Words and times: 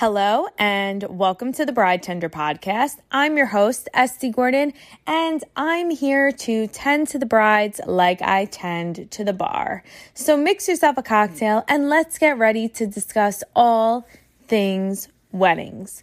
Hello 0.00 0.46
and 0.56 1.02
welcome 1.10 1.52
to 1.52 1.66
the 1.66 1.72
Bride 1.72 2.02
Tender 2.02 2.30
podcast. 2.30 3.00
I'm 3.12 3.36
your 3.36 3.44
host, 3.44 3.86
Estee 3.92 4.30
Gordon, 4.30 4.72
and 5.06 5.44
I'm 5.56 5.90
here 5.90 6.32
to 6.32 6.68
tend 6.68 7.08
to 7.08 7.18
the 7.18 7.26
brides 7.26 7.82
like 7.86 8.22
I 8.22 8.46
tend 8.46 9.10
to 9.10 9.24
the 9.24 9.34
bar. 9.34 9.84
So 10.14 10.38
mix 10.38 10.68
yourself 10.68 10.96
a 10.96 11.02
cocktail 11.02 11.66
and 11.68 11.90
let's 11.90 12.16
get 12.16 12.38
ready 12.38 12.66
to 12.70 12.86
discuss 12.86 13.44
all 13.54 14.08
things 14.48 15.08
weddings. 15.32 16.02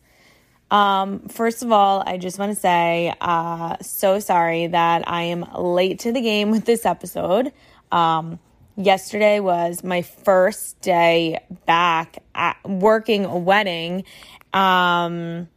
Um, 0.70 1.22
first 1.28 1.64
of 1.64 1.72
all, 1.72 2.04
I 2.06 2.20
just 2.20 2.38
want 2.38 2.54
to 2.54 2.60
say, 2.60 3.16
uh, 3.20 3.78
so 3.82 4.20
sorry 4.20 4.68
that 4.68 5.10
I 5.10 5.24
am 5.24 5.44
late 5.58 5.98
to 6.02 6.12
the 6.12 6.22
game 6.22 6.52
with 6.52 6.66
this 6.66 6.86
episode. 6.86 7.52
Um, 7.92 8.38
yesterday 8.78 9.40
was 9.40 9.84
my 9.84 10.04
first 10.04 10.80
day 10.82 11.44
back 11.66 12.24
at 12.34 12.58
working 12.64 13.26
a 13.26 13.38
wedding. 13.38 14.06
Um, 14.54 15.50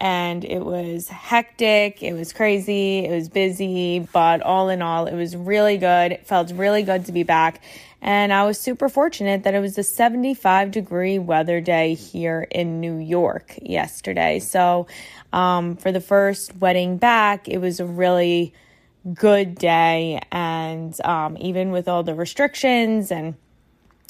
and 0.00 0.46
it 0.46 0.64
was 0.64 1.08
hectic, 1.08 2.02
it 2.02 2.14
was 2.14 2.32
crazy, 2.32 3.04
it 3.04 3.10
was 3.10 3.28
busy, 3.28 3.98
but 3.98 4.40
all 4.40 4.70
in 4.70 4.80
all, 4.80 5.06
it 5.06 5.14
was 5.14 5.36
really 5.36 5.76
good. 5.76 6.12
It 6.12 6.26
felt 6.26 6.50
really 6.52 6.82
good 6.82 7.04
to 7.06 7.12
be 7.12 7.22
back. 7.22 7.60
And 8.00 8.32
I 8.32 8.44
was 8.44 8.58
super 8.58 8.88
fortunate 8.88 9.42
that 9.42 9.54
it 9.54 9.60
was 9.60 9.76
a 9.76 9.82
75 9.82 10.70
degree 10.70 11.18
weather 11.18 11.60
day 11.60 11.92
here 11.92 12.48
in 12.50 12.80
New 12.80 12.96
York 12.96 13.58
yesterday. 13.60 14.38
So, 14.38 14.86
um, 15.34 15.76
for 15.76 15.92
the 15.92 16.00
first 16.00 16.56
wedding 16.56 16.96
back, 16.96 17.46
it 17.46 17.58
was 17.58 17.78
a 17.78 17.84
really 17.84 18.54
good 19.14 19.54
day. 19.54 20.20
And 20.30 20.98
um, 21.04 21.36
even 21.40 21.70
with 21.70 21.88
all 21.88 22.02
the 22.02 22.14
restrictions 22.14 23.10
and 23.10 23.34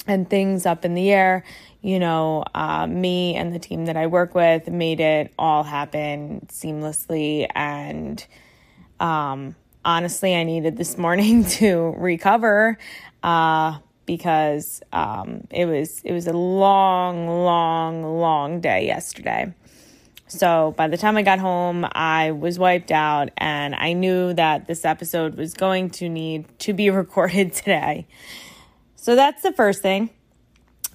and 0.07 0.27
things 0.27 0.65
up 0.65 0.83
in 0.83 0.95
the 0.95 1.11
air, 1.11 1.43
you 1.81 1.99
know, 1.99 2.43
uh, 2.55 2.87
me 2.87 3.35
and 3.35 3.53
the 3.53 3.59
team 3.59 3.85
that 3.85 3.95
I 3.95 4.07
work 4.07 4.33
with 4.33 4.67
made 4.67 4.99
it 4.99 5.31
all 5.37 5.63
happen 5.63 6.47
seamlessly. 6.49 7.47
And 7.53 8.25
um, 8.99 9.55
honestly, 9.85 10.35
I 10.35 10.43
needed 10.43 10.77
this 10.77 10.97
morning 10.97 11.43
to 11.59 11.93
recover 11.97 12.77
uh, 13.23 13.77
because 14.05 14.81
um, 14.91 15.47
it 15.51 15.65
was 15.65 16.01
it 16.03 16.13
was 16.13 16.27
a 16.27 16.33
long, 16.33 17.27
long, 17.27 18.03
long 18.03 18.59
day 18.59 18.85
yesterday. 18.85 19.53
So 20.31 20.73
by 20.77 20.87
the 20.87 20.95
time 20.95 21.17
I 21.17 21.23
got 21.23 21.39
home, 21.39 21.85
I 21.91 22.31
was 22.31 22.57
wiped 22.57 22.89
out, 22.89 23.31
and 23.37 23.75
I 23.75 23.91
knew 23.91 24.33
that 24.33 24.65
this 24.65 24.85
episode 24.85 25.35
was 25.35 25.53
going 25.53 25.89
to 25.91 26.07
need 26.07 26.45
to 26.59 26.71
be 26.73 26.89
recorded 27.01 27.51
today. 27.51 28.07
So 28.95 29.15
that's 29.15 29.43
the 29.43 29.51
first 29.51 29.81
thing. 29.81 30.09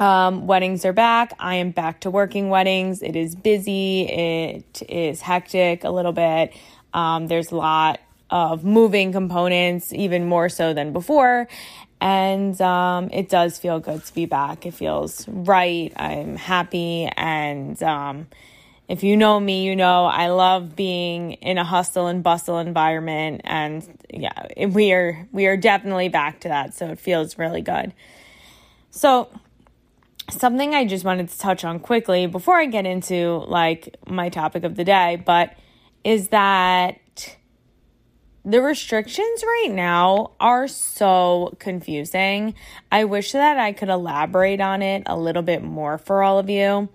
Um, 0.01 0.47
weddings 0.47 0.87
are 0.87 0.95
back. 0.95 1.35
I 1.39 1.57
am 1.57 1.71
back 1.71 2.01
to 2.01 2.11
working 2.11 2.49
weddings. 2.49 3.03
It 3.03 3.15
is 3.15 3.35
busy, 3.35 4.03
it 4.09 4.83
is 4.89 5.21
hectic 5.21 5.85
a 5.85 5.91
little 5.91 6.13
bit. 6.13 6.55
Um, 6.95 7.29
there's 7.29 7.51
a 7.51 7.57
lot 7.57 8.01
of 8.31 8.65
moving 8.65 9.13
components, 9.13 9.93
even 9.93 10.27
more 10.27 10.49
so 10.49 10.73
than 10.73 10.95
before. 10.95 11.47
And 12.01 12.59
um, 12.63 13.11
it 13.13 13.29
does 13.29 13.59
feel 13.59 13.81
good 13.81 14.03
to 14.03 14.15
be 14.15 14.25
back. 14.25 14.65
It 14.65 14.73
feels 14.73 15.29
right. 15.29 15.93
I'm 15.97 16.37
happy 16.37 17.11
and 17.17 17.83
um, 17.83 18.29
if 18.89 19.03
you 19.03 19.17
know 19.17 19.39
me, 19.41 19.65
you 19.65 19.75
know 19.75 20.05
I 20.05 20.29
love 20.29 20.77
being 20.77 21.33
in 21.33 21.59
a 21.59 21.65
hustle 21.65 22.07
and 22.07 22.23
bustle 22.23 22.59
environment 22.59 23.41
and 23.45 23.87
yeah, 24.11 24.67
we 24.67 24.93
are 24.93 25.27
we 25.33 25.47
are 25.47 25.57
definitely 25.57 26.09
back 26.09 26.41
to 26.41 26.49
that, 26.49 26.75
so 26.75 26.89
it 26.89 26.99
feels 26.99 27.39
really 27.39 27.63
good. 27.63 27.93
So, 28.91 29.29
something 30.31 30.75
I 30.75 30.87
just 30.87 31.05
wanted 31.05 31.29
to 31.29 31.39
touch 31.39 31.65
on 31.65 31.81
quickly 31.81 32.27
before 32.27 32.59
I 32.59 32.67
get 32.67 32.87
into 32.87 33.45
like 33.49 33.97
my 34.07 34.29
topic 34.29 34.65
of 34.65 34.77
the 34.77 34.85
day, 34.85 35.23
but 35.25 35.55
is 36.05 36.29
that 36.29 37.37
the 38.45 38.63
restrictions 38.63 39.43
right 39.43 39.71
now 39.73 40.31
are 40.39 40.69
so 40.69 41.57
confusing. 41.59 42.55
I 42.93 43.03
wish 43.03 43.33
that 43.33 43.59
I 43.59 43.73
could 43.73 43.89
elaborate 43.89 44.61
on 44.61 44.83
it 44.83 45.03
a 45.07 45.19
little 45.19 45.43
bit 45.43 45.65
more 45.65 45.99
for 45.99 46.23
all 46.23 46.39
of 46.39 46.49
you 46.49 46.89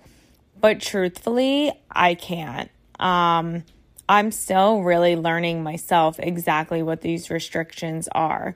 but 0.61 0.79
truthfully, 0.79 1.73
I 1.89 2.15
can't. 2.15 2.69
Um, 2.99 3.63
I'm 4.07 4.31
still 4.31 4.81
really 4.81 5.15
learning 5.15 5.63
myself 5.63 6.19
exactly 6.19 6.83
what 6.83 7.01
these 7.01 7.29
restrictions 7.29 8.07
are. 8.13 8.55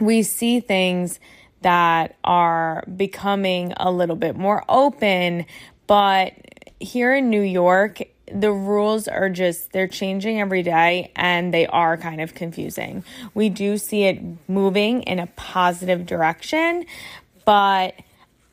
We 0.00 0.22
see 0.22 0.60
things 0.60 1.20
that 1.62 2.16
are 2.24 2.84
becoming 2.96 3.72
a 3.76 3.90
little 3.90 4.16
bit 4.16 4.36
more 4.36 4.64
open, 4.68 5.46
but 5.86 6.34
here 6.80 7.14
in 7.14 7.30
New 7.30 7.42
York, 7.42 8.02
the 8.32 8.52
rules 8.52 9.06
are 9.06 9.28
just 9.28 9.72
they're 9.72 9.88
changing 9.88 10.40
every 10.40 10.62
day 10.62 11.12
and 11.14 11.52
they 11.52 11.66
are 11.66 11.96
kind 11.96 12.20
of 12.20 12.34
confusing. 12.34 13.04
We 13.34 13.48
do 13.48 13.76
see 13.78 14.04
it 14.04 14.20
moving 14.48 15.02
in 15.02 15.18
a 15.18 15.26
positive 15.36 16.06
direction, 16.06 16.86
but 17.44 17.94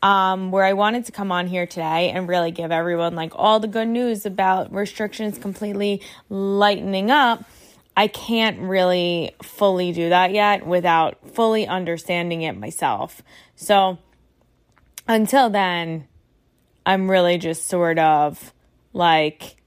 um, 0.01 0.51
where 0.51 0.63
I 0.63 0.73
wanted 0.73 1.05
to 1.05 1.11
come 1.11 1.31
on 1.31 1.47
here 1.47 1.67
today 1.67 2.09
and 2.09 2.27
really 2.27 2.51
give 2.51 2.71
everyone 2.71 3.15
like 3.15 3.33
all 3.35 3.59
the 3.59 3.67
good 3.67 3.87
news 3.87 4.25
about 4.25 4.73
restrictions 4.73 5.37
completely 5.37 6.01
lightening 6.29 7.11
up. 7.11 7.43
I 7.95 8.07
can't 8.07 8.59
really 8.61 9.35
fully 9.43 9.91
do 9.91 10.09
that 10.09 10.31
yet 10.31 10.65
without 10.65 11.17
fully 11.33 11.67
understanding 11.67 12.41
it 12.41 12.57
myself. 12.57 13.21
So 13.55 13.99
until 15.07 15.49
then, 15.49 16.07
I'm 16.85 17.11
really 17.11 17.37
just 17.37 17.67
sort 17.67 17.99
of 17.99 18.53
like 18.93 19.57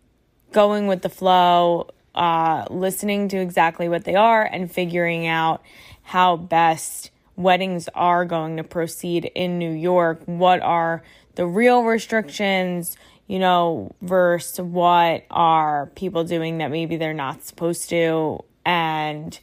going 0.53 0.87
with 0.87 1.03
the 1.03 1.09
flow, 1.09 1.91
uh, 2.15 2.65
listening 2.71 3.29
to 3.29 3.37
exactly 3.37 3.89
what 3.89 4.05
they 4.05 4.15
are 4.15 4.43
and 4.43 4.71
figuring 4.71 5.27
out 5.27 5.63
how 6.03 6.37
best 6.37 7.11
weddings 7.37 7.89
are 7.95 8.25
going 8.25 8.57
to 8.57 8.65
proceed 8.65 9.31
in 9.35 9.59
New 9.59 9.73
York. 9.73 10.23
What 10.27 10.61
are 10.61 11.03
the 11.35 11.47
real 11.47 11.83
restrictions, 11.83 12.97
you 13.27 13.39
know, 13.39 13.95
versus 14.03 14.61
what 14.61 15.25
are 15.31 15.87
people 15.95 16.25
doing 16.25 16.59
that 16.59 16.71
maybe 16.71 16.97
they're 16.97 17.13
not 17.13 17.43
supposed 17.43 17.89
to, 17.91 18.45
and 18.65 19.39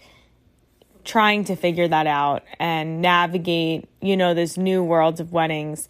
trying 1.03 1.43
to 1.43 1.55
figure 1.55 1.87
that 1.87 2.07
out 2.07 2.43
and 2.59 3.01
navigate, 3.01 3.89
you 4.01 4.15
know, 4.15 4.33
this 4.33 4.55
new 4.55 4.83
world 4.83 5.19
of 5.19 5.31
weddings, 5.31 5.89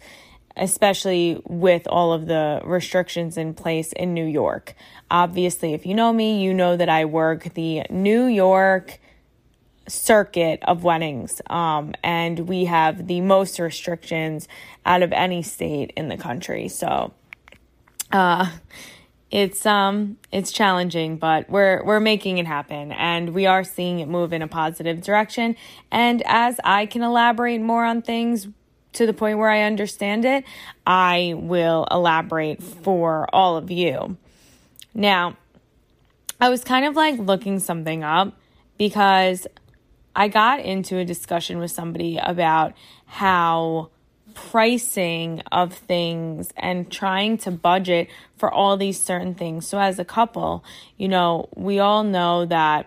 especially 0.56 1.40
with 1.44 1.86
all 1.86 2.12
of 2.12 2.26
the 2.26 2.60
restrictions 2.64 3.36
in 3.36 3.54
place 3.54 3.92
in 3.92 4.14
New 4.14 4.24
York. 4.24 4.74
Obviously, 5.10 5.74
if 5.74 5.84
you 5.84 5.94
know 5.94 6.12
me, 6.12 6.42
you 6.42 6.54
know 6.54 6.76
that 6.76 6.88
I 6.88 7.04
work 7.04 7.54
the 7.54 7.82
New 7.90 8.24
York 8.24 8.98
circuit 9.92 10.60
of 10.66 10.84
weddings 10.84 11.40
um, 11.50 11.92
and 12.02 12.40
we 12.40 12.64
have 12.64 13.06
the 13.06 13.20
most 13.20 13.58
restrictions 13.58 14.48
out 14.86 15.02
of 15.02 15.12
any 15.12 15.42
state 15.42 15.92
in 15.96 16.08
the 16.08 16.16
country. 16.16 16.68
So 16.68 17.12
uh, 18.10 18.50
it's 19.30 19.64
um 19.64 20.18
it's 20.30 20.52
challenging 20.52 21.16
but 21.16 21.48
we're 21.48 21.82
we're 21.84 22.00
making 22.00 22.36
it 22.36 22.46
happen 22.46 22.92
and 22.92 23.30
we 23.30 23.46
are 23.46 23.64
seeing 23.64 24.00
it 24.00 24.06
move 24.06 24.32
in 24.32 24.42
a 24.42 24.48
positive 24.48 25.02
direction. 25.02 25.56
And 25.90 26.22
as 26.26 26.60
i 26.64 26.86
can 26.86 27.02
elaborate 27.02 27.60
more 27.60 27.84
on 27.84 28.02
things 28.02 28.48
to 28.92 29.06
the 29.06 29.14
point 29.14 29.38
where 29.38 29.48
i 29.48 29.62
understand 29.62 30.26
it 30.26 30.44
i 30.86 31.32
will 31.36 31.86
elaborate 31.90 32.62
for 32.62 33.26
all 33.34 33.56
of 33.56 33.70
you. 33.70 34.18
Now 34.92 35.38
i 36.38 36.50
was 36.50 36.62
kind 36.62 36.84
of 36.84 36.94
like 36.94 37.18
looking 37.18 37.58
something 37.58 38.04
up 38.04 38.36
because 38.76 39.46
I 40.14 40.28
got 40.28 40.60
into 40.60 40.98
a 40.98 41.04
discussion 41.04 41.58
with 41.58 41.70
somebody 41.70 42.18
about 42.18 42.74
how 43.06 43.90
pricing 44.34 45.42
of 45.52 45.74
things 45.74 46.50
and 46.56 46.90
trying 46.90 47.38
to 47.38 47.50
budget 47.50 48.08
for 48.36 48.50
all 48.50 48.76
these 48.76 49.00
certain 49.00 49.34
things. 49.34 49.66
So, 49.66 49.78
as 49.78 49.98
a 49.98 50.04
couple, 50.04 50.64
you 50.96 51.08
know, 51.08 51.48
we 51.54 51.78
all 51.78 52.04
know 52.04 52.46
that 52.46 52.86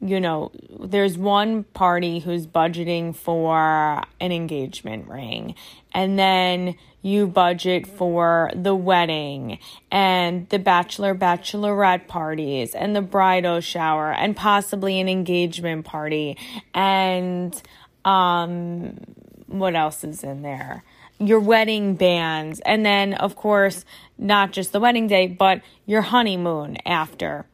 you 0.00 0.20
know, 0.20 0.52
there's 0.78 1.16
one 1.16 1.64
party 1.64 2.18
who's 2.18 2.46
budgeting 2.46 3.14
for 3.16 4.02
an 4.20 4.32
engagement 4.32 5.08
ring, 5.08 5.54
and 5.94 6.18
then 6.18 6.76
you 7.06 7.28
budget 7.28 7.86
for 7.86 8.50
the 8.54 8.74
wedding 8.74 9.60
and 9.92 10.48
the 10.48 10.58
bachelor 10.58 11.14
bachelorette 11.14 12.08
parties 12.08 12.74
and 12.74 12.96
the 12.96 13.00
bridal 13.00 13.60
shower 13.60 14.12
and 14.12 14.36
possibly 14.36 14.98
an 14.98 15.08
engagement 15.08 15.84
party 15.84 16.36
and 16.74 17.62
um 18.04 18.98
what 19.46 19.76
else 19.76 20.02
is 20.02 20.24
in 20.24 20.42
there? 20.42 20.82
Your 21.20 21.38
wedding 21.38 21.94
bands 21.94 22.60
and 22.66 22.84
then 22.84 23.14
of 23.14 23.36
course 23.36 23.84
not 24.18 24.50
just 24.50 24.72
the 24.72 24.80
wedding 24.80 25.06
day 25.06 25.28
but 25.28 25.60
your 25.86 26.02
honeymoon 26.02 26.76
after 26.84 27.46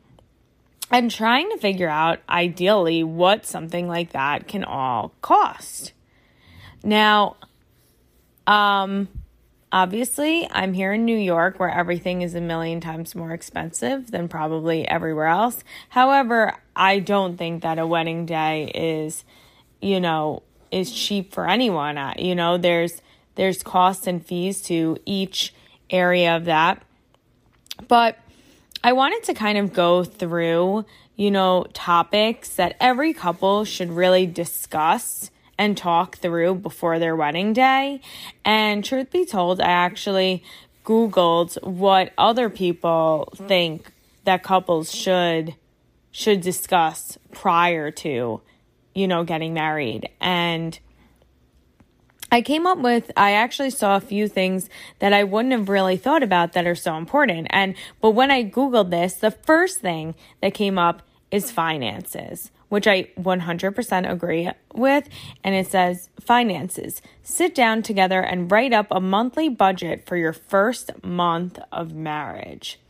and 0.93 1.11
trying 1.11 1.51
to 1.51 1.59
figure 1.59 1.89
out 1.89 2.21
ideally 2.29 3.03
what 3.03 3.47
something 3.47 3.89
like 3.89 4.13
that 4.13 4.47
can 4.47 4.65
all 4.65 5.13
cost. 5.21 5.93
Now, 6.85 7.37
um, 8.47 9.09
Obviously, 9.73 10.47
I'm 10.51 10.75
here 10.75 10.93
in 10.93 11.07
New 11.07 11.17
York 11.17 11.59
where 11.59 11.71
everything 11.71 12.21
is 12.21 12.35
a 12.35 12.43
million 12.43 12.83
times 12.83 13.15
more 13.15 13.33
expensive 13.33 14.11
than 14.11 14.29
probably 14.29 14.87
everywhere 14.87 15.29
else. 15.29 15.65
However, 15.89 16.59
I 16.77 16.99
don't 16.99 17.39
think 17.39 17.63
that 17.63 17.79
a 17.79 17.87
wedding 17.87 18.27
day 18.27 18.71
is, 18.75 19.25
you 19.81 19.99
know, 19.99 20.43
is 20.71 20.93
cheap 20.93 21.33
for 21.33 21.49
anyone. 21.49 21.99
You 22.19 22.35
know, 22.35 22.59
there's 22.59 23.01
there's 23.35 23.63
costs 23.63 24.07
and 24.07 24.25
fees 24.25 24.61
to 24.63 24.99
each 25.07 25.55
area 25.89 26.37
of 26.37 26.45
that. 26.45 26.83
But 27.89 28.19
I 28.85 28.93
wanted 28.93 29.23
to 29.25 29.35
kind 29.35 29.59
of 29.59 29.73
go 29.73 30.03
through, 30.03 30.85
you 31.15 31.31
know, 31.31 31.67
topics 31.73 32.57
that 32.57 32.77
every 32.81 33.13
couple 33.13 33.65
should 33.65 33.91
really 33.91 34.27
discuss 34.27 35.31
and 35.57 35.77
talk 35.77 36.17
through 36.17 36.57
before 36.57 36.99
their 36.99 37.15
wedding 37.15 37.53
day. 37.53 38.01
And 38.45 38.85
truth 38.85 39.13
be 39.13 39.25
told, 39.25 39.61
I 39.61 39.71
actually 39.71 40.43
Googled 40.85 41.63
what 41.63 42.13
other 42.19 42.51
people 42.51 43.33
think 43.37 43.93
that 44.25 44.43
couples 44.43 44.93
should 44.93 45.55
should 46.11 46.43
discuss 46.43 47.17
prior 47.31 47.91
to, 47.91 48.41
you 48.95 49.09
know, 49.09 49.25
getting 49.25 49.55
married. 49.55 50.11
And 50.21 50.79
I 52.33 52.41
came 52.41 52.67
up 52.67 52.79
with, 52.79 53.13
I 53.15 53.33
actually 53.33 53.69
saw 53.69 53.97
a 53.97 54.01
few 54.01 54.27
things 54.27 54.71
that 55.01 55.13
I 55.13 55.23
wouldn't 55.23 55.53
have 55.53 55.69
really 55.69 55.99
thought 55.99 56.23
about 56.23 56.55
that 56.55 56.67
are 56.67 56.75
so 56.75 56.97
important. 56.97 57.47
And, 57.51 57.75
but 58.01 58.13
when 58.13 58.31
I 58.31 58.43
Googled 58.43 58.89
this, 58.89 59.17
the 59.17 59.31
first 59.31 59.81
thing 59.81 60.15
that 60.41 60.55
came 60.55 60.79
up 60.79 61.03
is 61.31 61.51
finances, 61.51 62.51
which 62.71 62.87
I 62.87 63.05
100% 63.21 64.11
agree 64.11 64.51
with. 64.73 65.11
And 65.45 65.55
it 65.55 65.67
says 65.67 66.09
finances. 66.21 67.03
Sit 67.23 67.55
down 67.55 67.83
together 67.83 68.23
and 68.23 68.51
write 68.51 68.73
up 68.73 68.87
a 68.91 69.01
monthly 69.01 69.51
budget 69.51 70.07
for 70.07 70.17
your 70.17 70.33
first 70.33 71.05
month 71.05 71.59
of 71.71 71.93
marriage. 71.93 72.81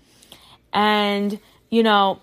And, 0.73 1.41
you 1.69 1.83
know, 1.83 2.21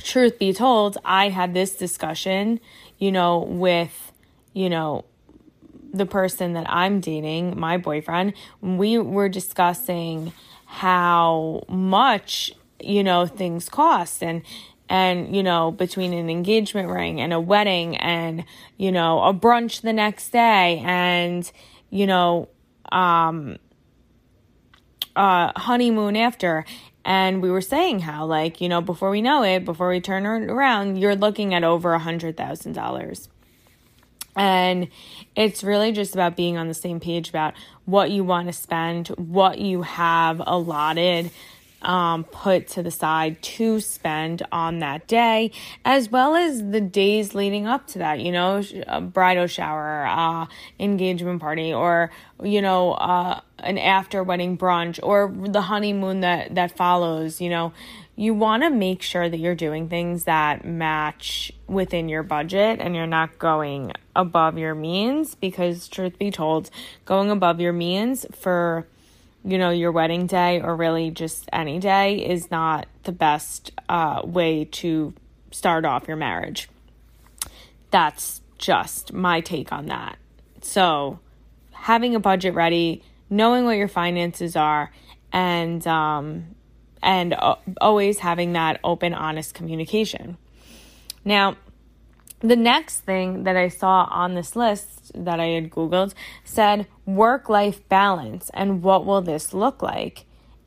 truth 0.00 0.38
be 0.38 0.52
told, 0.52 0.96
I 1.04 1.30
had 1.30 1.54
this 1.54 1.74
discussion, 1.74 2.60
you 2.98 3.10
know, 3.10 3.40
with, 3.40 4.12
you 4.52 4.70
know, 4.70 5.06
the 5.92 6.06
person 6.06 6.54
that 6.54 6.66
I'm 6.68 7.00
dating, 7.00 7.58
my 7.58 7.76
boyfriend, 7.76 8.34
we 8.60 8.98
were 8.98 9.28
discussing 9.28 10.32
how 10.66 11.62
much, 11.68 12.52
you 12.80 13.04
know, 13.04 13.26
things 13.26 13.68
cost 13.68 14.22
and 14.22 14.42
and 14.88 15.34
you 15.34 15.42
know 15.42 15.70
between 15.70 16.12
an 16.12 16.28
engagement 16.28 16.88
ring 16.88 17.20
and 17.20 17.32
a 17.32 17.40
wedding 17.40 17.96
and 17.96 18.44
you 18.76 18.92
know 18.92 19.22
a 19.22 19.32
brunch 19.32 19.80
the 19.80 19.92
next 19.92 20.30
day 20.30 20.82
and 20.84 21.50
you 21.88 22.06
know 22.06 22.48
um 22.90 23.58
uh 25.16 25.52
honeymoon 25.56 26.16
after. 26.16 26.64
And 27.04 27.42
we 27.42 27.50
were 27.50 27.62
saying 27.62 28.00
how 28.00 28.26
like 28.26 28.60
you 28.60 28.68
know 28.68 28.80
before 28.80 29.10
we 29.10 29.22
know 29.22 29.42
it 29.42 29.64
before 29.64 29.88
we 29.88 30.00
turn 30.00 30.24
around 30.24 30.96
you're 30.98 31.16
looking 31.16 31.52
at 31.52 31.64
over 31.64 31.94
a 31.94 31.98
hundred 31.98 32.36
thousand 32.36 32.74
dollars 32.74 33.28
and 34.36 34.88
it's 35.36 35.62
really 35.62 35.92
just 35.92 36.14
about 36.14 36.36
being 36.36 36.56
on 36.56 36.68
the 36.68 36.74
same 36.74 37.00
page 37.00 37.28
about 37.28 37.54
what 37.84 38.10
you 38.10 38.24
want 38.24 38.46
to 38.48 38.52
spend, 38.52 39.08
what 39.08 39.58
you 39.58 39.82
have 39.82 40.40
allotted, 40.44 41.30
um, 41.82 42.24
put 42.24 42.68
to 42.68 42.82
the 42.82 42.90
side 42.90 43.42
to 43.42 43.80
spend 43.80 44.42
on 44.52 44.78
that 44.78 45.08
day, 45.08 45.50
as 45.84 46.08
well 46.10 46.36
as 46.36 46.70
the 46.70 46.80
days 46.80 47.34
leading 47.34 47.66
up 47.66 47.88
to 47.88 47.98
that, 47.98 48.20
you 48.20 48.30
know, 48.30 48.62
a 48.86 49.00
bridal 49.00 49.48
shower, 49.48 50.06
uh, 50.06 50.46
engagement 50.78 51.40
party, 51.40 51.74
or, 51.74 52.10
you 52.42 52.62
know, 52.62 52.92
uh, 52.92 53.40
an 53.58 53.78
after 53.78 54.22
wedding 54.22 54.56
brunch, 54.56 55.00
or 55.02 55.32
the 55.48 55.62
honeymoon 55.62 56.20
that, 56.20 56.54
that 56.54 56.76
follows, 56.76 57.40
you 57.40 57.50
know 57.50 57.72
you 58.22 58.32
want 58.32 58.62
to 58.62 58.70
make 58.70 59.02
sure 59.02 59.28
that 59.28 59.38
you're 59.38 59.56
doing 59.56 59.88
things 59.88 60.24
that 60.24 60.64
match 60.64 61.50
within 61.66 62.08
your 62.08 62.22
budget 62.22 62.78
and 62.80 62.94
you're 62.94 63.04
not 63.04 63.36
going 63.36 63.90
above 64.14 64.56
your 64.56 64.76
means 64.76 65.34
because 65.34 65.88
truth 65.88 66.16
be 66.20 66.30
told 66.30 66.70
going 67.04 67.32
above 67.32 67.58
your 67.58 67.72
means 67.72 68.24
for 68.30 68.86
you 69.44 69.58
know 69.58 69.70
your 69.70 69.90
wedding 69.90 70.28
day 70.28 70.60
or 70.60 70.76
really 70.76 71.10
just 71.10 71.48
any 71.52 71.80
day 71.80 72.24
is 72.24 72.48
not 72.48 72.86
the 73.02 73.10
best 73.10 73.72
uh, 73.88 74.22
way 74.22 74.66
to 74.66 75.12
start 75.50 75.84
off 75.84 76.06
your 76.06 76.16
marriage. 76.16 76.68
That's 77.90 78.40
just 78.56 79.12
my 79.12 79.40
take 79.40 79.72
on 79.72 79.86
that. 79.86 80.16
So 80.60 81.18
having 81.72 82.14
a 82.14 82.20
budget 82.20 82.54
ready 82.54 83.02
knowing 83.28 83.64
what 83.64 83.78
your 83.78 83.88
finances 83.88 84.54
are 84.54 84.92
and 85.32 85.84
um, 85.88 86.54
and 87.02 87.34
uh, 87.34 87.56
always 87.80 88.20
having 88.20 88.52
that 88.52 88.80
open, 88.84 89.14
honest 89.14 89.54
communication. 89.54 90.36
Now, 91.24 91.56
the 92.40 92.56
next 92.56 93.00
thing 93.00 93.44
that 93.44 93.56
I 93.56 93.68
saw 93.68 94.08
on 94.10 94.34
this 94.34 94.56
list 94.56 95.12
that 95.14 95.38
I 95.38 95.46
had 95.46 95.70
Googled 95.70 96.14
said 96.44 96.86
work 97.06 97.48
life 97.48 97.88
balance 97.88 98.50
and 98.52 98.82
what 98.82 99.04
will 99.06 99.22
this 99.22 99.54
look 99.54 99.82
like? 99.82 100.24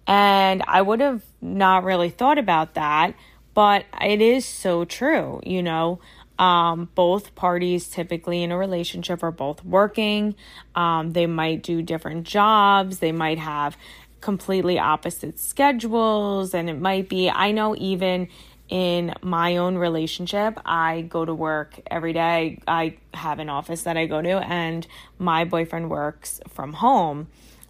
And 0.08 0.64
I 0.68 0.82
would 0.82 1.02
have 1.02 1.24
not 1.42 1.84
really 1.84 2.10
thought 2.10 2.38
about 2.38 2.76
that, 2.76 3.14
but 3.54 3.86
it 4.02 4.22
is 4.22 4.46
so 4.46 4.86
true. 4.86 5.42
You 5.44 5.64
know, 5.64 6.00
um, 6.38 6.90
both 6.96 7.36
parties 7.36 7.88
typically 7.88 8.44
in 8.44 8.52
a 8.52 8.58
relationship 8.58 9.24
are 9.24 9.32
both 9.32 9.64
working. 9.64 10.36
Um, 10.76 11.12
they 11.12 11.26
might 11.28 11.64
do 11.64 11.82
different 11.82 12.26
jobs. 12.26 13.00
They 13.00 13.12
might 13.12 13.40
have 13.40 13.78
completely 14.26 14.80
opposite 14.80 15.38
schedules. 15.38 16.56
And 16.56 16.68
it 16.68 16.82
might 16.82 17.08
be, 17.08 17.30
I 17.30 17.52
know 17.52 17.76
even 17.76 18.28
in 18.68 19.14
my 19.22 19.58
own 19.58 19.78
relationship, 19.78 20.60
I 20.66 21.02
go 21.02 21.24
to 21.24 21.34
work 21.34 21.80
every 21.92 22.12
day. 22.12 22.60
I 22.68 22.98
have 23.14 23.38
an 23.38 23.50
office 23.50 23.84
that 23.84 23.98
I 23.98 24.08
go 24.08 24.24
to, 24.24 24.40
and 24.40 24.88
my 25.20 25.46
boyfriend 25.46 25.92
works 25.92 26.42
from 26.50 26.74
home. 26.74 27.28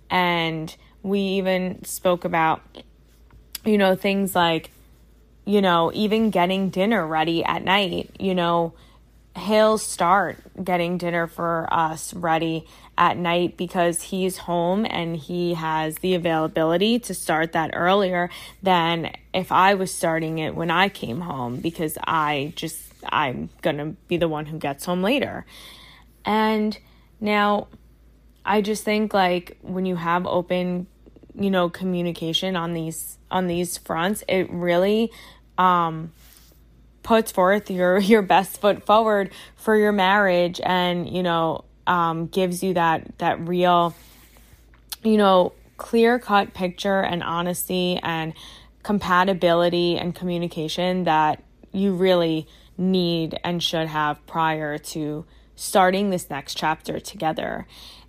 And 0.09 0.73
we 1.03 1.19
even 1.19 1.83
spoke 1.83 2.23
about, 2.23 2.61
you 3.65 3.77
know, 3.77 3.95
things 3.95 4.33
like, 4.33 4.71
you 5.43 5.61
know, 5.61 5.91
even 5.93 6.29
getting 6.29 6.69
dinner 6.69 7.05
ready 7.05 7.43
at 7.43 7.65
night, 7.65 8.11
you 8.17 8.33
know, 8.33 8.73
he'll 9.35 9.77
start 9.77 10.37
getting 10.63 10.97
dinner 10.97 11.27
for 11.27 11.67
us 11.69 12.13
ready 12.13 12.65
at 12.97 13.17
night 13.17 13.57
because 13.57 14.01
he's 14.01 14.37
home 14.37 14.85
and 14.89 15.17
he 15.17 15.53
has 15.53 15.97
the 15.97 16.15
availability 16.15 16.99
to 16.99 17.13
start 17.13 17.51
that 17.51 17.71
earlier 17.73 18.29
than 18.63 19.11
if 19.33 19.51
I 19.51 19.73
was 19.73 19.93
starting 19.93 20.39
it 20.39 20.55
when 20.55 20.71
I 20.71 20.89
came 20.89 21.21
home 21.21 21.57
because 21.57 21.97
I 22.03 22.53
just 22.55 22.81
I'm 23.07 23.49
going 23.61 23.77
to 23.77 23.85
be 24.07 24.17
the 24.17 24.27
one 24.27 24.45
who 24.45 24.57
gets 24.57 24.85
home 24.85 25.03
later. 25.03 25.45
And 26.23 26.77
now 27.19 27.67
I 28.45 28.61
just 28.61 28.83
think 28.83 29.13
like 29.13 29.57
when 29.61 29.85
you 29.85 29.95
have 29.95 30.25
open 30.25 30.87
you 31.37 31.51
know 31.51 31.69
communication 31.69 32.55
on 32.55 32.73
these 32.73 33.17
on 33.29 33.47
these 33.47 33.77
fronts 33.77 34.23
it 34.29 34.49
really 34.49 35.11
um 35.57 36.13
puts 37.03 37.31
forth 37.31 37.69
your 37.69 37.97
your 38.13 38.21
best 38.21 38.61
foot 38.61 38.85
forward 38.85 39.31
for 39.55 39.75
your 39.75 39.91
marriage 39.91 40.61
and 40.63 41.09
you 41.09 41.23
know 41.23 41.65
um, 41.87 42.27
gives 42.27 42.63
you 42.63 42.73
that 42.73 43.17
that 43.19 43.39
real, 43.47 43.93
you 45.03 45.17
know, 45.17 45.53
clear 45.77 46.19
cut 46.19 46.53
picture 46.53 47.01
and 47.01 47.23
honesty 47.23 47.99
and 48.01 48.33
compatibility 48.83 49.97
and 49.97 50.13
communication 50.15 51.03
that 51.05 51.43
you 51.71 51.93
really 51.93 52.47
need 52.77 53.37
and 53.43 53.61
should 53.61 53.87
have 53.87 54.25
prior 54.27 54.77
to 54.77 55.25
starting 55.55 56.09
this 56.09 56.29
next 56.29 56.55
chapter 56.55 56.99
together. 56.99 57.67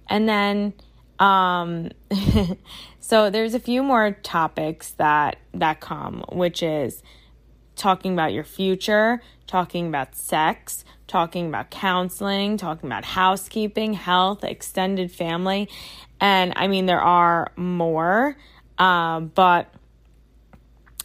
And 0.09 0.28
then 0.28 0.75
um 1.18 1.90
so 3.00 3.30
there's 3.30 3.54
a 3.54 3.61
few 3.61 3.83
more 3.83 4.11
topics 4.23 4.90
that 4.92 5.37
that 5.54 5.80
come 5.80 6.23
which 6.30 6.62
is 6.62 7.02
talking 7.75 8.12
about 8.12 8.33
your 8.33 8.45
future, 8.45 9.23
talking 9.47 9.87
about 9.87 10.16
sex, 10.16 10.85
talking 11.07 11.47
about 11.47 11.71
counseling, 11.71 12.57
talking 12.57 12.89
about 12.89 13.05
housekeeping, 13.05 13.95
health, 13.95 14.45
extended 14.45 15.11
family. 15.11 15.69
And 16.21 16.53
I 16.57 16.67
mean, 16.67 16.87
there 16.87 17.01
are 17.01 17.53
more, 17.57 18.37
um, 18.79 19.31
but 19.35 19.73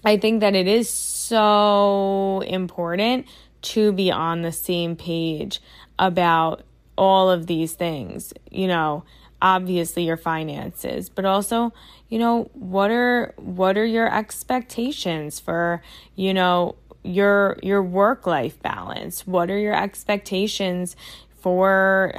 I 0.03 0.17
think 0.17 0.39
that 0.39 0.55
it 0.55 0.67
is 0.67 0.89
so 0.89 2.43
important 2.47 3.27
to 3.61 3.91
be 3.91 4.11
on 4.11 4.41
the 4.41 4.51
same 4.51 4.95
page 4.95 5.61
about 5.99 6.63
all 6.97 7.29
of 7.29 7.45
these 7.45 7.73
things. 7.73 8.33
You 8.49 8.67
know, 8.67 9.03
obviously 9.41 10.03
your 10.03 10.17
finances, 10.17 11.09
but 11.09 11.25
also, 11.25 11.73
you 12.09 12.19
know, 12.19 12.49
what 12.53 12.91
are 12.91 13.33
what 13.37 13.77
are 13.77 13.85
your 13.85 14.13
expectations 14.13 15.39
for, 15.39 15.81
you 16.15 16.33
know, 16.33 16.75
your 17.03 17.57
your 17.63 17.81
work 17.81 18.27
life 18.27 18.61
balance 18.61 19.25
what 19.25 19.49
are 19.49 19.57
your 19.57 19.75
expectations 19.75 20.95
for 21.39 22.13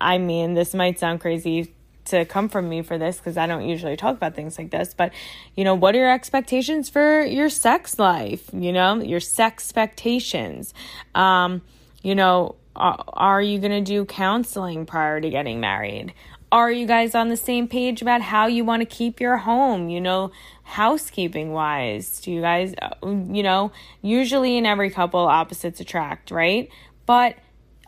i 0.00 0.18
mean 0.18 0.54
this 0.54 0.74
might 0.74 0.98
sound 0.98 1.20
crazy 1.20 1.72
to 2.04 2.24
come 2.24 2.48
from 2.48 2.66
me 2.70 2.80
for 2.80 2.96
this 2.96 3.18
because 3.18 3.36
I 3.36 3.46
don't 3.46 3.68
usually 3.68 3.94
talk 3.94 4.16
about 4.16 4.34
things 4.34 4.56
like 4.56 4.70
this, 4.70 4.94
but 4.94 5.12
you 5.56 5.62
know, 5.62 5.74
what 5.74 5.94
are 5.94 5.98
your 5.98 6.10
expectations 6.10 6.88
for 6.88 7.22
your 7.22 7.50
sex 7.50 7.98
life? 7.98 8.48
You 8.54 8.72
know, 8.72 9.02
your 9.02 9.20
sex 9.20 9.68
expectations. 9.68 10.72
Um, 11.14 11.62
you 12.02 12.14
know, 12.14 12.54
are, 12.74 13.04
are 13.08 13.42
you 13.42 13.58
going 13.58 13.72
to 13.72 13.80
do 13.80 14.04
counseling 14.04 14.86
prior 14.86 15.20
to 15.20 15.28
getting 15.28 15.60
married? 15.60 16.14
Are 16.50 16.72
you 16.72 16.86
guys 16.86 17.14
on 17.14 17.28
the 17.28 17.36
same 17.36 17.68
page 17.68 18.00
about 18.00 18.22
how 18.22 18.46
you 18.46 18.64
want 18.64 18.80
to 18.80 18.86
keep 18.86 19.20
your 19.20 19.36
home? 19.36 19.90
You 19.90 20.00
know, 20.00 20.32
housekeeping 20.62 21.52
wise, 21.52 22.20
do 22.20 22.32
you 22.32 22.40
guys, 22.40 22.74
uh, 22.80 22.94
you 23.02 23.42
know, 23.42 23.70
usually 24.00 24.56
in 24.56 24.64
every 24.64 24.90
couple, 24.90 25.20
opposites 25.20 25.80
attract, 25.80 26.30
right? 26.30 26.70
But 27.04 27.36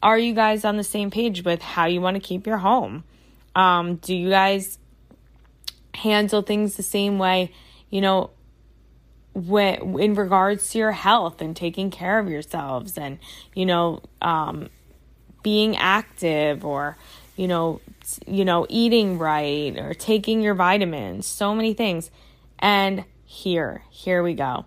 are 0.02 0.18
you 0.18 0.34
guys 0.34 0.64
on 0.64 0.76
the 0.76 0.84
same 0.84 1.10
page 1.10 1.44
with 1.44 1.62
how 1.62 1.86
you 1.86 2.00
want 2.00 2.16
to 2.16 2.20
keep 2.20 2.46
your 2.46 2.58
home? 2.58 3.04
Um, 3.54 3.96
do 3.96 4.14
you 4.14 4.28
guys 4.28 4.78
handle 5.94 6.42
things 6.42 6.76
the 6.76 6.82
same 6.82 7.18
way, 7.18 7.52
you 7.88 8.00
know, 8.00 8.30
when, 9.34 9.98
in 9.98 10.14
regards 10.14 10.70
to 10.70 10.78
your 10.78 10.92
health 10.92 11.40
and 11.40 11.56
taking 11.56 11.90
care 11.90 12.18
of 12.18 12.28
yourselves 12.28 12.98
and, 12.98 13.18
you 13.54 13.64
know, 13.64 14.02
um, 14.20 14.68
being 15.42 15.76
active 15.76 16.64
or, 16.64 16.96
you 17.36 17.48
know, 17.48 17.80
you 18.26 18.44
know, 18.44 18.66
eating 18.68 19.18
right 19.18 19.76
or 19.78 19.94
taking 19.94 20.40
your 20.40 20.54
vitamins, 20.54 21.26
so 21.26 21.54
many 21.54 21.74
things. 21.74 22.10
And 22.58 23.04
here, 23.24 23.84
here 23.90 24.22
we 24.22 24.34
go. 24.34 24.64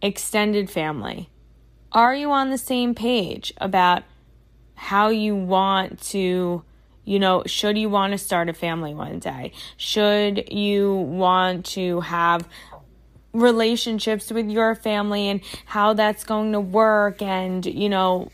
Extended 0.00 0.70
family. 0.70 1.28
Are 1.92 2.14
you 2.14 2.30
on 2.30 2.50
the 2.50 2.58
same 2.58 2.94
page 2.94 3.52
about 3.58 4.04
how 4.74 5.08
you 5.08 5.34
want 5.34 6.00
to, 6.00 6.62
you 7.04 7.18
know, 7.18 7.42
should 7.46 7.76
you 7.76 7.90
want 7.90 8.12
to 8.12 8.18
start 8.18 8.48
a 8.48 8.54
family 8.54 8.94
one 8.94 9.18
day? 9.18 9.52
Should 9.76 10.50
you 10.52 10.94
want 10.94 11.66
to 11.66 12.00
have 12.00 12.48
relationships 13.32 14.30
with 14.30 14.48
your 14.48 14.74
family 14.74 15.28
and 15.28 15.40
how 15.66 15.92
that's 15.92 16.24
going 16.24 16.52
to 16.52 16.60
work 16.60 17.20
and, 17.22 17.64
you 17.66 17.88
know, 17.88 18.30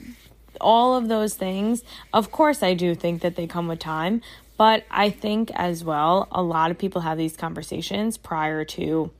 all 0.66 0.96
of 0.96 1.06
those 1.06 1.34
things. 1.34 1.84
Of 2.12 2.32
course, 2.32 2.60
I 2.60 2.74
do 2.74 2.96
think 2.96 3.22
that 3.22 3.36
they 3.36 3.46
come 3.46 3.68
with 3.68 3.78
time, 3.78 4.20
but 4.58 4.84
I 4.90 5.10
think 5.10 5.52
as 5.54 5.84
well, 5.84 6.26
a 6.32 6.42
lot 6.42 6.72
of 6.72 6.76
people 6.76 7.02
have 7.02 7.16
these 7.16 7.36
conversations 7.36 8.18
prior 8.18 8.64
to, 8.64 9.12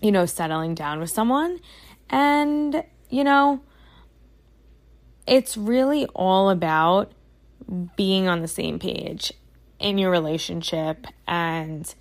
you 0.00 0.10
know, 0.10 0.24
settling 0.24 0.74
down 0.74 1.00
with 1.00 1.10
someone. 1.10 1.60
And, 2.08 2.82
you 3.10 3.24
know, 3.24 3.60
it's 5.26 5.58
really 5.58 6.06
all 6.06 6.48
about 6.48 7.12
being 7.96 8.26
on 8.26 8.40
the 8.40 8.48
same 8.48 8.78
page 8.78 9.34
in 9.78 9.98
your 9.98 10.10
relationship. 10.10 11.06
And 11.26 11.94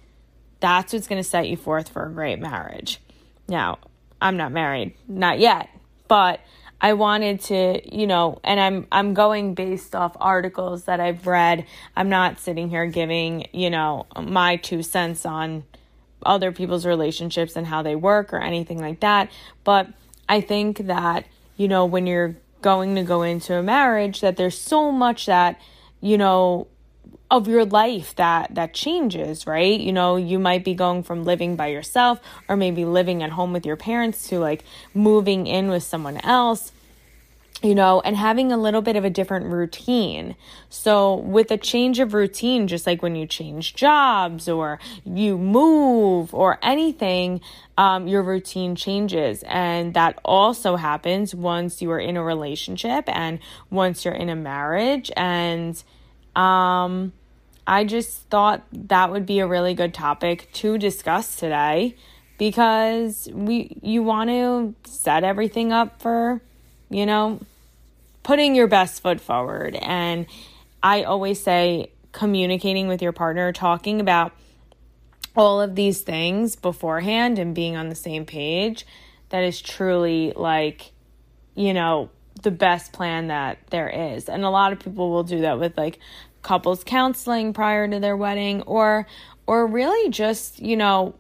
that's 0.61 0.93
what's 0.93 1.07
going 1.07 1.21
to 1.21 1.29
set 1.29 1.49
you 1.49 1.57
forth 1.57 1.89
for 1.89 2.05
a 2.05 2.09
great 2.09 2.39
marriage. 2.39 3.01
Now, 3.49 3.79
I'm 4.21 4.37
not 4.37 4.53
married, 4.53 4.93
not 5.05 5.37
yet, 5.39 5.67
but 6.07 6.39
I 6.79 6.93
wanted 6.93 7.41
to, 7.41 7.81
you 7.97 8.05
know, 8.05 8.39
and 8.43 8.59
I'm 8.59 8.87
I'm 8.91 9.13
going 9.13 9.55
based 9.55 9.95
off 9.95 10.15
articles 10.19 10.83
that 10.83 10.99
I've 10.99 11.25
read. 11.25 11.65
I'm 11.95 12.09
not 12.09 12.39
sitting 12.39 12.69
here 12.69 12.85
giving, 12.85 13.47
you 13.51 13.69
know, 13.69 14.05
my 14.19 14.57
two 14.57 14.83
cents 14.83 15.25
on 15.25 15.63
other 16.23 16.51
people's 16.51 16.85
relationships 16.85 17.55
and 17.55 17.65
how 17.65 17.81
they 17.81 17.95
work 17.95 18.33
or 18.33 18.39
anything 18.39 18.79
like 18.79 18.99
that, 18.99 19.31
but 19.63 19.87
I 20.27 20.41
think 20.41 20.87
that, 20.87 21.25
you 21.55 21.67
know, 21.67 21.85
when 21.85 22.05
you're 22.07 22.35
going 22.61 22.95
to 22.95 23.03
go 23.03 23.21
into 23.21 23.55
a 23.55 23.63
marriage 23.63 24.21
that 24.21 24.35
there's 24.35 24.59
so 24.59 24.91
much 24.91 25.27
that, 25.27 25.61
you 26.01 26.17
know, 26.17 26.67
of 27.29 27.47
your 27.47 27.65
life 27.65 28.15
that 28.15 28.53
that 28.55 28.73
changes 28.73 29.45
right 29.45 29.79
you 29.79 29.91
know 29.91 30.15
you 30.15 30.39
might 30.39 30.63
be 30.63 30.73
going 30.73 31.03
from 31.03 31.25
living 31.25 31.55
by 31.55 31.67
yourself 31.67 32.19
or 32.47 32.55
maybe 32.55 32.85
living 32.85 33.21
at 33.21 33.31
home 33.31 33.51
with 33.53 33.65
your 33.65 33.75
parents 33.75 34.29
to 34.29 34.39
like 34.39 34.63
moving 34.93 35.45
in 35.45 35.69
with 35.69 35.83
someone 35.83 36.17
else 36.23 36.71
you 37.63 37.73
know, 37.73 38.01
and 38.01 38.15
having 38.15 38.51
a 38.51 38.57
little 38.57 38.81
bit 38.81 38.95
of 38.95 39.03
a 39.03 39.09
different 39.09 39.47
routine. 39.47 40.35
So, 40.69 41.15
with 41.15 41.49
a 41.49 41.57
change 41.57 41.99
of 41.99 42.13
routine, 42.13 42.67
just 42.67 42.85
like 42.85 43.01
when 43.01 43.15
you 43.15 43.25
change 43.25 43.73
jobs 43.73 44.47
or 44.47 44.79
you 45.03 45.37
move 45.37 46.33
or 46.35 46.59
anything, 46.61 47.41
um, 47.77 48.07
your 48.07 48.21
routine 48.21 48.75
changes. 48.75 49.43
And 49.47 49.95
that 49.95 50.19
also 50.23 50.75
happens 50.75 51.33
once 51.33 51.81
you 51.81 51.89
are 51.91 51.99
in 51.99 52.15
a 52.15 52.23
relationship 52.23 53.05
and 53.07 53.39
once 53.71 54.05
you're 54.05 54.13
in 54.13 54.29
a 54.29 54.35
marriage. 54.35 55.11
And, 55.17 55.81
um, 56.37 57.13
I 57.65 57.83
just 57.83 58.29
thought 58.29 58.63
that 58.71 59.11
would 59.11 59.25
be 59.25 59.39
a 59.39 59.47
really 59.47 59.73
good 59.73 59.93
topic 59.93 60.49
to 60.53 60.77
discuss 60.77 61.35
today 61.35 61.95
because 62.37 63.27
we 63.33 63.77
you 63.81 64.03
want 64.03 64.29
to 64.29 64.75
set 64.89 65.23
everything 65.23 65.73
up 65.73 66.01
for, 66.01 66.41
you 66.89 67.05
know, 67.05 67.39
putting 68.23 68.55
your 68.55 68.67
best 68.67 69.01
foot 69.01 69.19
forward. 69.19 69.75
And 69.75 70.27
I 70.83 71.03
always 71.03 71.41
say 71.41 71.89
communicating 72.11 72.87
with 72.87 73.01
your 73.01 73.11
partner, 73.11 73.51
talking 73.51 73.99
about 73.99 74.31
all 75.35 75.59
of 75.59 75.75
these 75.75 76.01
things 76.01 76.55
beforehand 76.55 77.39
and 77.39 77.53
being 77.53 77.75
on 77.75 77.89
the 77.89 77.95
same 77.95 78.25
page 78.25 78.85
that 79.29 79.43
is 79.43 79.61
truly 79.61 80.33
like 80.35 80.91
you 81.55 81.73
know 81.73 82.09
the 82.43 82.51
best 82.51 82.93
plan 82.93 83.27
that 83.27 83.57
there 83.69 83.89
is 83.89 84.29
and 84.29 84.43
a 84.43 84.49
lot 84.49 84.71
of 84.71 84.79
people 84.79 85.09
will 85.11 85.23
do 85.23 85.41
that 85.41 85.59
with 85.59 85.77
like 85.77 85.99
couples 86.41 86.83
counseling 86.83 87.51
prior 87.51 87.87
to 87.87 87.99
their 87.99 88.15
wedding 88.15 88.61
or 88.61 89.05
or 89.47 89.65
really 89.65 90.09
just, 90.09 90.59
you 90.59 90.75
know, 90.75 91.15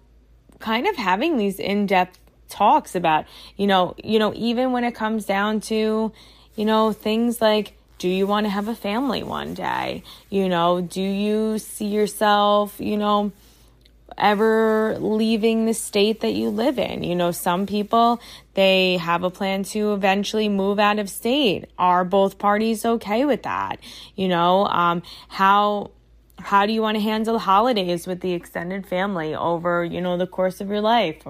kind 0.59 0.87
of 0.87 0.95
having 0.95 1.37
these 1.37 1.59
in-depth 1.59 2.19
talks 2.49 2.95
about, 2.95 3.25
you 3.55 3.67
know, 3.67 3.95
you 4.03 4.19
know, 4.19 4.33
even 4.35 4.73
when 4.73 4.83
it 4.83 4.93
comes 4.93 5.25
down 5.25 5.61
to, 5.61 6.11
you 6.55 6.65
know, 6.65 6.91
things 6.91 7.41
like 7.41 7.73
do 7.97 8.07
you 8.07 8.27
want 8.27 8.45
to 8.45 8.49
have 8.49 8.67
a 8.67 8.75
family 8.75 9.23
one 9.23 9.55
day? 9.55 10.03
You 10.29 10.47
know, 10.49 10.81
do 10.81 11.01
you 11.01 11.57
see 11.57 11.87
yourself, 11.87 12.79
you 12.79 12.95
know, 12.95 13.31
ever 14.17 14.97
leaving 14.99 15.65
the 15.65 15.73
state 15.73 16.21
that 16.21 16.33
you 16.33 16.49
live 16.49 16.79
in. 16.79 17.03
You 17.03 17.15
know, 17.15 17.31
some 17.31 17.65
people, 17.65 18.19
they 18.53 18.97
have 18.97 19.23
a 19.23 19.29
plan 19.29 19.63
to 19.65 19.93
eventually 19.93 20.49
move 20.49 20.79
out 20.79 20.99
of 20.99 21.09
state. 21.09 21.65
Are 21.77 22.03
both 22.03 22.37
parties 22.37 22.85
okay 22.85 23.25
with 23.25 23.43
that? 23.43 23.79
You 24.15 24.27
know, 24.27 24.67
um, 24.67 25.03
how, 25.27 25.91
how 26.39 26.65
do 26.65 26.73
you 26.73 26.81
want 26.81 26.95
to 26.95 27.01
handle 27.01 27.39
holidays 27.39 28.07
with 28.07 28.21
the 28.21 28.33
extended 28.33 28.87
family 28.87 29.35
over, 29.35 29.83
you 29.85 30.01
know, 30.01 30.17
the 30.17 30.27
course 30.27 30.61
of 30.61 30.69
your 30.69 30.81
life? 30.81 31.23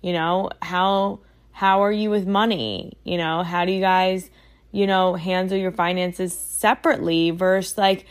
You 0.00 0.12
know, 0.12 0.50
how, 0.62 1.20
how 1.52 1.82
are 1.82 1.92
you 1.92 2.10
with 2.10 2.26
money? 2.26 2.96
You 3.04 3.18
know, 3.18 3.42
how 3.42 3.64
do 3.64 3.72
you 3.72 3.80
guys, 3.80 4.30
you 4.72 4.86
know, 4.86 5.14
handle 5.14 5.58
your 5.58 5.72
finances 5.72 6.32
separately 6.32 7.30
versus 7.30 7.76
like 7.76 8.06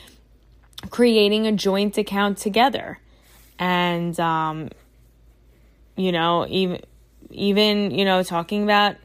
creating 0.92 1.48
a 1.48 1.52
joint 1.52 1.98
account 1.98 2.38
together? 2.38 3.00
And 3.60 4.18
um, 4.20 4.70
you 5.96 6.12
know 6.12 6.48
even 6.50 6.82
even 7.30 7.92
you 7.92 8.06
know 8.06 8.24
talking 8.24 8.64
about 8.64 8.96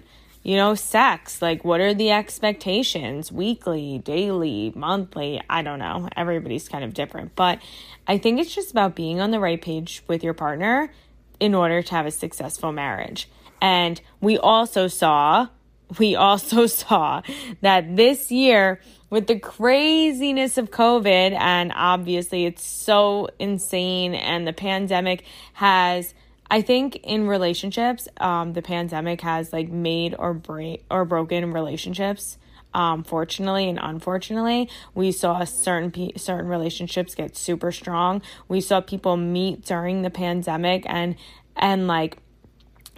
you 0.43 0.57
know 0.57 0.75
sex 0.75 1.43
like 1.43 1.65
what 1.65 1.81
are 1.81 1.93
the 1.93 2.11
expectations? 2.11 3.31
Weekly 3.31 3.99
daily 3.99 4.73
monthly? 4.75 5.43
I 5.51 5.63
don't 5.63 5.81
know. 5.81 6.09
Everybody's 6.17 6.69
kind 6.69 6.85
of 6.85 6.95
different. 6.95 7.35
But 7.35 7.59
i 8.07 8.19
think 8.19 8.39
it's 8.39 8.55
just 8.55 8.71
about 8.71 8.95
being 8.95 9.21
on 9.21 9.31
the 9.31 9.41
right 9.41 9.61
page 9.61 10.03
with 10.07 10.23
your 10.23 10.35
partner 10.35 10.93
in 11.41 11.55
order 11.55 11.83
to 11.83 11.95
have 11.95 12.07
a 12.07 12.11
successful 12.11 12.71
marriage. 12.71 13.29
And 13.61 14.01
we 14.21 14.39
also 14.39 14.89
saw 14.89 15.49
we 15.99 16.14
also 16.14 16.67
saw 16.83 17.23
that 17.61 17.97
this 17.97 18.31
year 18.31 18.81
with 19.11 19.26
the 19.26 19.38
craziness 19.38 20.59
of 20.59 20.71
COVID, 20.71 21.38
and 21.38 21.73
obviously 21.75 22.47
it's 22.47 22.64
so 22.67 23.29
insane, 23.38 24.14
and 24.14 24.47
the 24.47 24.53
pandemic 24.53 25.25
has. 25.55 26.14
I 26.50 26.61
think 26.61 26.97
in 26.97 27.26
relationships, 27.26 28.07
um, 28.19 28.53
the 28.53 28.61
pandemic 28.61 29.23
has 29.23 29.53
like 29.53 29.71
made 29.71 30.14
or 30.19 30.35
break 30.35 30.85
or 30.91 31.05
broken 31.05 31.53
relationships. 31.53 32.38
Um, 32.75 33.05
fortunately 33.05 33.69
and 33.69 33.79
unfortunately, 33.81 34.69
we 34.95 35.11
saw 35.12 35.45
certain 35.45 35.91
pe- 35.91 36.17
certain 36.17 36.49
relationships 36.49 37.14
get 37.14 37.37
super 37.37 37.73
strong. 37.73 38.21
We 38.49 38.61
saw 38.61 38.81
people 38.81 39.17
meet 39.17 39.64
during 39.64 40.03
the 40.03 40.11
pandemic 40.11 40.85
and 40.87 41.14
and 41.57 41.87
like 41.87 42.19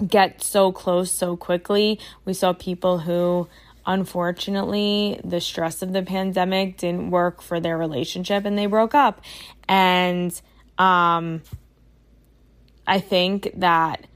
get 0.07 0.43
so 0.43 0.73
close 0.73 1.11
so 1.11 1.37
quickly. 1.37 2.01
We 2.25 2.35
saw 2.35 2.53
people 2.53 2.99
who 2.99 3.49
unfortunately, 3.87 5.21
the 5.25 5.41
stress 5.41 5.81
of 5.81 5.93
the 5.93 6.03
pandemic 6.03 6.77
didn't 6.77 7.11
work 7.11 7.41
for 7.41 7.61
their 7.61 7.79
relationship 7.79 8.45
and 8.45 8.59
they 8.59 8.67
broke 8.67 8.95
up. 8.95 9.23
And 9.69 10.39
um, 10.77 11.43
I 12.87 13.01
think 13.01 13.53
that 13.57 14.07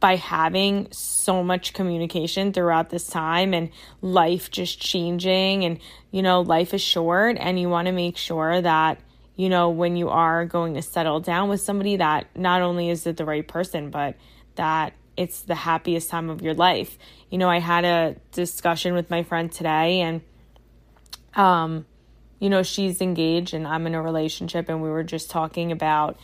by 0.00 0.16
having 0.16 0.88
so 0.92 1.44
much 1.44 1.74
communication 1.74 2.54
throughout 2.54 2.88
this 2.88 3.06
time 3.06 3.52
and 3.52 3.68
life 4.00 4.50
just 4.50 4.80
changing, 4.80 5.66
and 5.66 5.78
you 6.10 6.22
know, 6.22 6.40
life 6.40 6.72
is 6.72 6.80
short, 6.80 7.36
and 7.38 7.60
you 7.60 7.68
want 7.68 7.86
to 7.86 7.92
make 7.92 8.16
sure 8.16 8.62
that 8.62 8.98
you 9.36 9.48
know, 9.48 9.70
when 9.70 9.96
you 9.96 10.10
are 10.10 10.44
going 10.44 10.74
to 10.74 10.82
settle 10.82 11.18
down 11.20 11.48
with 11.48 11.62
somebody 11.62 11.96
that 11.96 12.26
not 12.36 12.60
only 12.60 12.90
is 12.90 13.06
it 13.06 13.16
the 13.16 13.24
right 13.24 13.46
person, 13.46 13.88
but 13.88 14.14
that 14.56 14.92
it's 15.16 15.42
the 15.42 15.54
happiest 15.54 16.10
time 16.10 16.30
of 16.30 16.42
your 16.42 16.54
life. 16.54 16.96
You 17.30 17.38
know, 17.38 17.48
I 17.48 17.58
had 17.58 17.84
a 17.84 18.16
discussion 18.32 18.94
with 18.94 19.10
my 19.10 19.22
friend 19.22 19.50
today 19.50 20.00
and 20.00 20.22
um 21.34 21.86
you 22.38 22.48
know, 22.48 22.62
she's 22.62 23.02
engaged 23.02 23.52
and 23.52 23.68
I'm 23.68 23.86
in 23.86 23.94
a 23.94 24.00
relationship 24.00 24.70
and 24.70 24.82
we 24.82 24.88
were 24.88 25.02
just 25.02 25.30
talking 25.30 25.72
about 25.72 26.18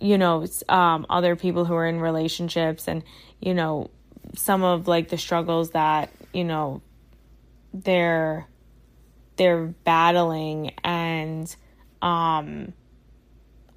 you 0.00 0.16
know, 0.16 0.46
um 0.68 1.06
other 1.10 1.36
people 1.36 1.64
who 1.64 1.74
are 1.74 1.86
in 1.86 2.00
relationships 2.00 2.88
and 2.88 3.02
you 3.40 3.54
know, 3.54 3.90
some 4.34 4.62
of 4.62 4.88
like 4.88 5.08
the 5.08 5.18
struggles 5.18 5.70
that, 5.70 6.10
you 6.32 6.44
know, 6.44 6.82
they're 7.72 8.46
they're 9.36 9.66
battling 9.66 10.72
and 10.84 11.54
um 12.02 12.72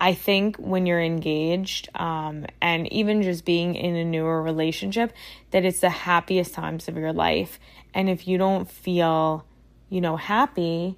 I 0.01 0.15
think 0.15 0.58
when 0.58 0.88
you're 0.88 1.00
engaged, 1.00 1.88
um, 1.93 2.48
and 2.60 2.91
even 2.91 3.22
just 3.22 3.46
being 3.46 3.75
in 3.75 3.96
a 3.96 4.03
newer 4.03 4.41
relationship, 4.41 5.13
that 5.51 5.63
it's 5.63 5.81
the 5.81 5.91
happiest 5.91 6.55
times 6.55 6.88
of 6.88 6.98
your 6.98 7.13
life. 7.13 7.60
And 7.93 8.10
if 8.10 8.27
you 8.27 8.39
don't 8.39 8.67
feel, 8.70 9.46
you 9.89 10.01
know, 10.01 10.15
happy, 10.17 10.98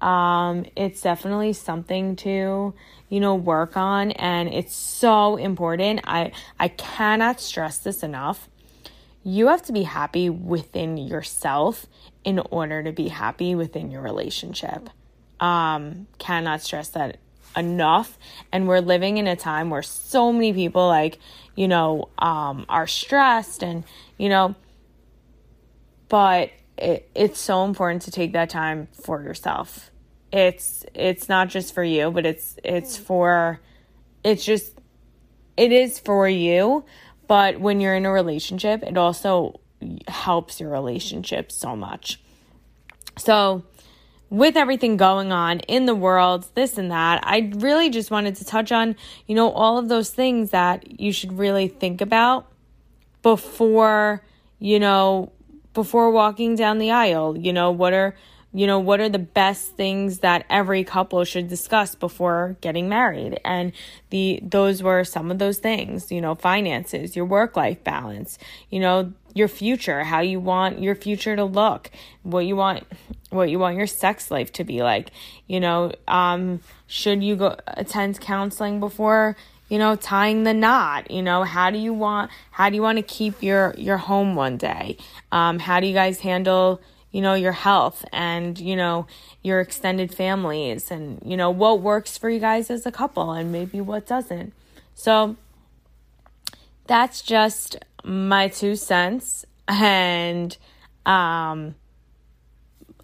um, 0.00 0.64
it's 0.74 1.02
definitely 1.02 1.52
something 1.52 2.16
to, 2.16 2.72
you 3.10 3.20
know, 3.20 3.34
work 3.34 3.76
on. 3.76 4.12
And 4.12 4.48
it's 4.48 4.74
so 4.74 5.36
important. 5.36 6.00
I 6.04 6.32
I 6.58 6.68
cannot 6.68 7.38
stress 7.38 7.78
this 7.78 8.02
enough. 8.02 8.48
You 9.22 9.48
have 9.48 9.62
to 9.64 9.72
be 9.72 9.82
happy 9.82 10.30
within 10.30 10.96
yourself 10.96 11.84
in 12.24 12.38
order 12.38 12.82
to 12.82 12.92
be 12.92 13.08
happy 13.08 13.54
within 13.54 13.90
your 13.90 14.00
relationship. 14.00 14.88
Um, 15.38 16.06
cannot 16.18 16.62
stress 16.62 16.88
that 16.90 17.18
enough. 17.56 18.18
And 18.50 18.68
we're 18.68 18.80
living 18.80 19.18
in 19.18 19.26
a 19.26 19.36
time 19.36 19.70
where 19.70 19.82
so 19.82 20.32
many 20.32 20.52
people 20.52 20.86
like 20.86 21.18
you 21.54 21.68
know 21.68 22.08
um 22.18 22.64
are 22.68 22.86
stressed 22.86 23.62
and 23.62 23.84
you 24.16 24.28
know 24.28 24.54
but 26.08 26.50
it, 26.78 27.08
it's 27.14 27.38
so 27.38 27.64
important 27.64 28.02
to 28.02 28.10
take 28.10 28.32
that 28.32 28.50
time 28.50 28.88
for 28.92 29.22
yourself. 29.22 29.90
It's 30.32 30.84
it's 30.94 31.28
not 31.28 31.48
just 31.48 31.74
for 31.74 31.84
you 31.84 32.10
but 32.10 32.26
it's 32.26 32.56
it's 32.64 32.96
for 32.96 33.60
it's 34.24 34.44
just 34.44 34.78
it 35.56 35.72
is 35.72 35.98
for 35.98 36.28
you. 36.28 36.84
But 37.28 37.60
when 37.60 37.80
you're 37.80 37.94
in 37.94 38.04
a 38.04 38.12
relationship 38.12 38.82
it 38.82 38.96
also 38.96 39.60
helps 40.08 40.60
your 40.60 40.70
relationship 40.70 41.50
so 41.50 41.76
much. 41.76 42.20
So 43.18 43.64
with 44.32 44.56
everything 44.56 44.96
going 44.96 45.30
on 45.30 45.60
in 45.60 45.84
the 45.84 45.94
world, 45.94 46.46
this 46.54 46.78
and 46.78 46.90
that, 46.90 47.20
I 47.22 47.52
really 47.56 47.90
just 47.90 48.10
wanted 48.10 48.36
to 48.36 48.46
touch 48.46 48.72
on, 48.72 48.96
you 49.26 49.34
know, 49.34 49.50
all 49.50 49.76
of 49.76 49.90
those 49.90 50.08
things 50.08 50.52
that 50.52 50.98
you 50.98 51.12
should 51.12 51.36
really 51.36 51.68
think 51.68 52.00
about 52.00 52.50
before, 53.20 54.22
you 54.58 54.80
know, 54.80 55.30
before 55.74 56.10
walking 56.10 56.56
down 56.56 56.78
the 56.78 56.92
aisle. 56.92 57.36
You 57.36 57.52
know, 57.52 57.70
what 57.72 57.92
are, 57.92 58.16
you 58.54 58.66
know, 58.66 58.78
what 58.78 59.00
are 59.00 59.10
the 59.10 59.18
best 59.18 59.76
things 59.76 60.20
that 60.20 60.46
every 60.48 60.82
couple 60.82 61.22
should 61.24 61.48
discuss 61.48 61.94
before 61.94 62.56
getting 62.62 62.88
married? 62.88 63.38
And 63.44 63.72
the 64.08 64.40
those 64.42 64.82
were 64.82 65.04
some 65.04 65.30
of 65.30 65.40
those 65.40 65.58
things, 65.58 66.10
you 66.10 66.22
know, 66.22 66.34
finances, 66.34 67.14
your 67.14 67.26
work-life 67.26 67.84
balance, 67.84 68.38
you 68.70 68.80
know, 68.80 69.12
your 69.34 69.48
future, 69.48 70.04
how 70.04 70.20
you 70.20 70.40
want 70.40 70.80
your 70.80 70.94
future 70.94 71.36
to 71.36 71.44
look, 71.44 71.90
what 72.22 72.40
you 72.40 72.56
want 72.56 72.84
what 73.30 73.48
you 73.48 73.58
want 73.58 73.76
your 73.76 73.86
sex 73.86 74.30
life 74.30 74.52
to 74.52 74.64
be 74.64 74.82
like. 74.82 75.10
You 75.46 75.60
know, 75.60 75.92
um, 76.06 76.60
should 76.86 77.22
you 77.22 77.36
go 77.36 77.56
attend 77.66 78.20
counseling 78.20 78.78
before, 78.78 79.36
you 79.68 79.78
know, 79.78 79.96
tying 79.96 80.44
the 80.44 80.52
knot? 80.52 81.10
You 81.10 81.22
know, 81.22 81.44
how 81.44 81.70
do 81.70 81.78
you 81.78 81.94
want 81.94 82.30
how 82.50 82.68
do 82.68 82.76
you 82.76 82.82
want 82.82 82.98
to 82.98 83.02
keep 83.02 83.42
your 83.42 83.74
your 83.78 83.96
home 83.96 84.34
one 84.34 84.56
day? 84.56 84.98
Um, 85.30 85.58
how 85.58 85.80
do 85.80 85.86
you 85.86 85.94
guys 85.94 86.20
handle 86.20 86.80
you 87.12 87.20
know 87.20 87.34
your 87.34 87.52
health 87.52 88.04
and 88.12 88.58
you 88.58 88.74
know 88.74 89.06
your 89.42 89.60
extended 89.60 90.12
families 90.12 90.90
and 90.90 91.20
you 91.24 91.36
know 91.36 91.50
what 91.50 91.80
works 91.80 92.18
for 92.18 92.28
you 92.30 92.40
guys 92.40 92.70
as 92.70 92.86
a 92.86 92.90
couple 92.90 93.32
and 93.32 93.52
maybe 93.52 93.80
what 93.80 94.06
doesn't 94.06 94.52
so 94.94 95.36
that's 96.86 97.22
just 97.22 97.76
my 98.04 98.48
two 98.48 98.76
cents 98.76 99.44
and 99.68 100.56
um 101.06 101.74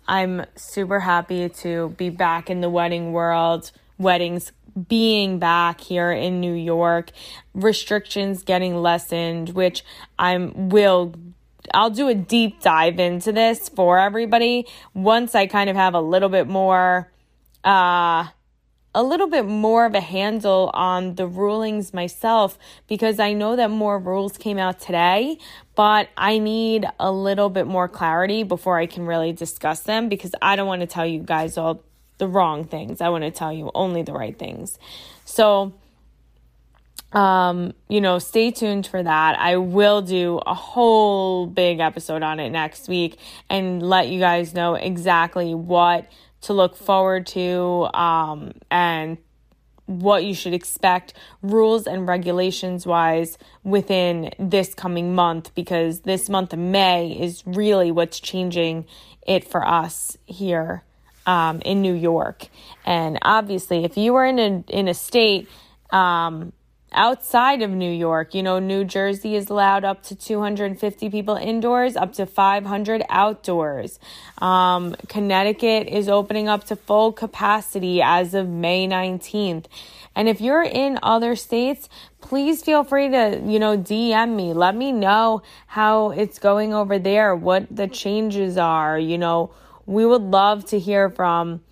I'm 0.08 0.46
super 0.56 1.00
happy 1.00 1.50
to 1.50 1.90
be 1.90 2.08
back 2.08 2.48
in 2.48 2.62
the 2.62 2.70
wedding 2.70 3.12
world, 3.12 3.70
weddings 3.98 4.52
being 4.88 5.38
back 5.38 5.80
here 5.82 6.10
in 6.10 6.40
New 6.40 6.54
York, 6.54 7.10
restrictions 7.52 8.42
getting 8.42 8.76
lessened, 8.76 9.50
which 9.50 9.84
I'm 10.18 10.70
will 10.70 11.14
I'll 11.74 11.90
do 11.90 12.08
a 12.08 12.14
deep 12.14 12.62
dive 12.62 12.98
into 12.98 13.32
this 13.32 13.68
for 13.68 13.98
everybody. 13.98 14.66
Once 14.94 15.34
I 15.34 15.46
kind 15.46 15.68
of 15.68 15.76
have 15.76 15.94
a 15.94 16.00
little 16.00 16.30
bit 16.30 16.48
more 16.48 17.12
uh 17.64 18.28
a 18.94 19.02
little 19.02 19.26
bit 19.26 19.44
more 19.44 19.84
of 19.84 19.94
a 19.94 20.00
handle 20.00 20.70
on 20.74 21.14
the 21.14 21.26
rulings 21.26 21.92
myself 21.92 22.58
because 22.86 23.20
I 23.20 23.32
know 23.32 23.56
that 23.56 23.70
more 23.70 23.98
rules 23.98 24.36
came 24.38 24.58
out 24.58 24.80
today, 24.80 25.38
but 25.74 26.08
I 26.16 26.38
need 26.38 26.86
a 26.98 27.12
little 27.12 27.50
bit 27.50 27.66
more 27.66 27.88
clarity 27.88 28.42
before 28.42 28.78
I 28.78 28.86
can 28.86 29.06
really 29.06 29.32
discuss 29.32 29.80
them 29.80 30.08
because 30.08 30.34
I 30.40 30.56
don't 30.56 30.66
want 30.66 30.80
to 30.80 30.86
tell 30.86 31.06
you 31.06 31.20
guys 31.20 31.58
all 31.58 31.82
the 32.16 32.26
wrong 32.26 32.64
things. 32.64 33.00
I 33.00 33.10
want 33.10 33.24
to 33.24 33.30
tell 33.30 33.52
you 33.52 33.70
only 33.74 34.02
the 34.02 34.12
right 34.12 34.36
things. 34.36 34.78
So, 35.24 35.74
um, 37.12 37.74
you 37.88 38.00
know, 38.00 38.18
stay 38.18 38.50
tuned 38.50 38.86
for 38.86 39.02
that. 39.02 39.38
I 39.38 39.56
will 39.56 40.02
do 40.02 40.38
a 40.38 40.54
whole 40.54 41.46
big 41.46 41.78
episode 41.78 42.22
on 42.22 42.40
it 42.40 42.50
next 42.50 42.88
week 42.88 43.18
and 43.48 43.82
let 43.82 44.08
you 44.08 44.18
guys 44.18 44.54
know 44.54 44.74
exactly 44.74 45.54
what 45.54 46.06
to 46.42 46.52
look 46.52 46.76
forward 46.76 47.26
to 47.28 47.88
um, 47.94 48.52
and 48.70 49.18
what 49.86 50.22
you 50.22 50.34
should 50.34 50.52
expect 50.52 51.14
rules 51.40 51.86
and 51.86 52.06
regulations 52.06 52.86
wise 52.86 53.38
within 53.64 54.30
this 54.38 54.74
coming 54.74 55.14
month 55.14 55.54
because 55.54 56.00
this 56.00 56.28
month 56.28 56.52
of 56.52 56.58
May 56.58 57.10
is 57.12 57.42
really 57.46 57.90
what's 57.90 58.20
changing 58.20 58.84
it 59.26 59.48
for 59.48 59.66
us 59.66 60.18
here 60.26 60.82
um, 61.26 61.62
in 61.62 61.80
New 61.80 61.94
York. 61.94 62.48
And 62.84 63.18
obviously, 63.22 63.84
if 63.84 63.96
you 63.96 64.14
are 64.16 64.26
in 64.26 64.38
a 64.38 64.64
in 64.68 64.88
a 64.88 64.94
state 64.94 65.48
um, 65.90 66.52
outside 66.92 67.62
of 67.62 67.70
New 67.70 67.90
York. 67.90 68.34
You 68.34 68.42
know, 68.42 68.58
New 68.58 68.84
Jersey 68.84 69.34
is 69.34 69.50
allowed 69.50 69.84
up 69.84 70.02
to 70.04 70.14
250 70.14 71.10
people 71.10 71.36
indoors, 71.36 71.96
up 71.96 72.12
to 72.14 72.26
500 72.26 73.02
outdoors. 73.08 73.98
Um, 74.38 74.96
Connecticut 75.08 75.88
is 75.88 76.08
opening 76.08 76.48
up 76.48 76.64
to 76.64 76.76
full 76.76 77.12
capacity 77.12 78.00
as 78.02 78.34
of 78.34 78.48
May 78.48 78.86
19th. 78.86 79.66
And 80.14 80.28
if 80.28 80.40
you're 80.40 80.62
in 80.62 80.98
other 81.02 81.36
states, 81.36 81.88
please 82.20 82.62
feel 82.62 82.82
free 82.82 83.08
to, 83.10 83.40
you 83.44 83.58
know, 83.58 83.78
DM 83.78 84.34
me. 84.34 84.52
Let 84.52 84.74
me 84.74 84.90
know 84.90 85.42
how 85.66 86.10
it's 86.10 86.38
going 86.38 86.74
over 86.74 86.98
there, 86.98 87.36
what 87.36 87.66
the 87.74 87.86
changes 87.86 88.56
are. 88.56 88.98
You 88.98 89.18
know, 89.18 89.52
we 89.86 90.04
would 90.04 90.22
love 90.22 90.64
to 90.66 90.78
hear 90.78 91.08
from 91.08 91.62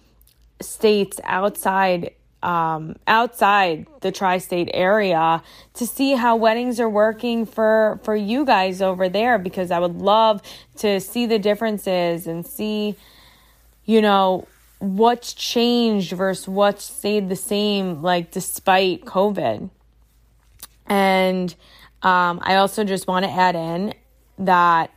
states 0.60 1.20
outside 1.24 2.12
um, 2.42 2.96
outside 3.06 3.86
the 4.00 4.12
tri-state 4.12 4.70
area 4.72 5.42
to 5.74 5.86
see 5.86 6.12
how 6.12 6.36
weddings 6.36 6.78
are 6.78 6.88
working 6.88 7.46
for 7.46 8.00
for 8.04 8.14
you 8.14 8.44
guys 8.44 8.82
over 8.82 9.08
there 9.08 9.38
because 9.38 9.70
I 9.70 9.78
would 9.78 9.96
love 9.96 10.42
to 10.78 11.00
see 11.00 11.26
the 11.26 11.38
differences 11.38 12.26
and 12.26 12.46
see 12.46 12.94
you 13.84 14.00
know 14.00 14.46
what's 14.78 15.32
changed 15.32 16.12
versus 16.12 16.46
what's 16.46 16.84
stayed 16.84 17.28
the 17.28 17.36
same 17.36 18.02
like 18.02 18.30
despite 18.30 19.04
COVID. 19.04 19.70
And 20.86 21.54
um, 22.02 22.40
I 22.42 22.56
also 22.56 22.84
just 22.84 23.08
want 23.08 23.24
to 23.24 23.30
add 23.30 23.56
in 23.56 23.94
that 24.38 24.90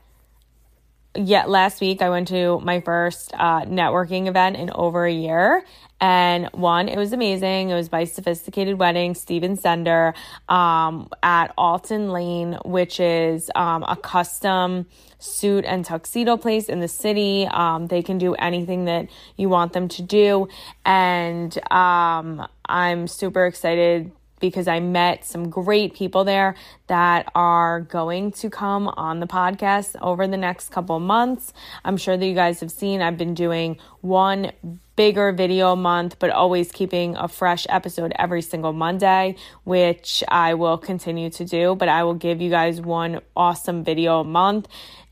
yet 1.15 1.49
last 1.49 1.81
week 1.81 2.01
I 2.01 2.09
went 2.09 2.27
to 2.27 2.59
my 2.59 2.81
first 2.81 3.33
uh, 3.33 3.61
networking 3.61 4.27
event 4.27 4.57
in 4.57 4.69
over 4.71 5.05
a 5.05 5.13
year. 5.13 5.63
And 6.01 6.47
one, 6.53 6.87
it 6.87 6.97
was 6.97 7.11
amazing. 7.11 7.69
It 7.69 7.75
was 7.75 7.89
by 7.89 8.05
Sophisticated 8.05 8.79
Wedding, 8.79 9.15
Steven 9.15 9.57
Sender, 9.57 10.13
um, 10.47 11.09
at 11.21 11.53
Alton 11.57 12.11
Lane, 12.11 12.57
which 12.63 12.99
is 12.99 13.51
um, 13.55 13.83
a 13.83 13.97
custom 13.97 14.85
suit 15.19 15.65
and 15.65 15.83
tuxedo 15.83 16.37
place 16.37 16.69
in 16.69 16.79
the 16.79 16.87
city. 16.87 17.45
Um, 17.47 17.87
they 17.87 18.01
can 18.01 18.17
do 18.17 18.33
anything 18.35 18.85
that 18.85 19.09
you 19.35 19.49
want 19.49 19.73
them 19.73 19.89
to 19.89 20.01
do. 20.01 20.47
And 20.85 21.57
um, 21.71 22.47
I'm 22.65 23.07
super 23.07 23.45
excited 23.45 24.11
because 24.39 24.67
I 24.67 24.79
met 24.79 25.25
some 25.25 25.49
great 25.49 25.93
people 25.93 26.23
there 26.23 26.55
that 26.87 27.31
are 27.35 27.81
going 27.81 28.31
to 28.33 28.49
come 28.49 28.87
on 28.87 29.19
the 29.19 29.27
podcast 29.27 29.95
over 30.01 30.27
the 30.27 30.37
next 30.37 30.69
couple 30.69 30.99
months. 30.99 31.53
I'm 31.83 31.97
sure 31.97 32.17
that 32.17 32.25
you 32.25 32.35
guys 32.35 32.59
have 32.59 32.71
seen 32.71 33.01
I've 33.01 33.17
been 33.17 33.33
doing 33.33 33.77
one 34.01 34.51
bigger 34.95 35.31
video 35.31 35.71
a 35.71 35.75
month, 35.77 36.19
but 36.19 36.29
always 36.29 36.71
keeping 36.73 37.15
a 37.15 37.27
fresh 37.27 37.65
episode 37.69 38.11
every 38.19 38.41
single 38.41 38.73
Monday, 38.73 39.35
which 39.63 40.23
I 40.27 40.55
will 40.55 40.77
continue 40.77 41.29
to 41.29 41.45
do. 41.45 41.75
But 41.75 41.87
I 41.87 42.03
will 42.03 42.15
give 42.15 42.41
you 42.41 42.49
guys 42.49 42.81
one 42.81 43.21
awesome 43.35 43.83
video 43.83 44.19
a 44.19 44.23
month 44.25 44.67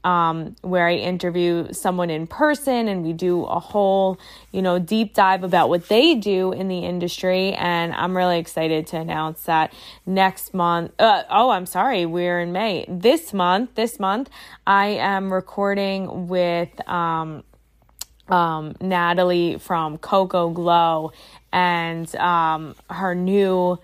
um, 0.08 0.56
where 0.62 0.88
I 0.88 0.94
interview 0.94 1.74
someone 1.74 2.10
in 2.10 2.28
person 2.28 2.88
and 2.88 3.04
we 3.04 3.12
do 3.12 3.44
a 3.44 3.60
whole, 3.60 4.18
you 4.54 4.62
know, 4.62 4.80
deep 4.80 5.14
dive 5.14 5.44
about 5.44 5.68
what 5.68 5.90
they 5.90 6.16
do 6.16 6.54
in 6.54 6.70
the 6.70 6.80
industry. 6.80 7.52
And 7.52 7.94
I'm 7.94 8.16
really 8.16 8.40
excited 8.40 8.88
to 8.88 8.98
announce 8.98 9.44
that 9.44 9.74
next 10.06 10.54
month. 10.54 10.94
Uh, 10.98 11.24
oh, 11.30 11.50
I'm 11.50 11.66
sorry, 11.66 12.06
we're 12.06 12.40
in 12.40 12.54
May. 12.54 12.86
This 12.88 13.34
month, 13.34 13.76
this 13.76 14.00
month, 14.00 14.30
I 14.66 14.88
am 14.88 15.34
recording 15.34 16.30
with 16.30 16.70
um, 16.88 17.44
um, 18.30 18.78
Natalie 18.80 19.58
from 19.58 19.98
Coco 19.98 20.52
Glow 20.52 21.12
and 21.52 22.16
um, 22.16 22.76
her 22.90 23.14
new 23.14 23.78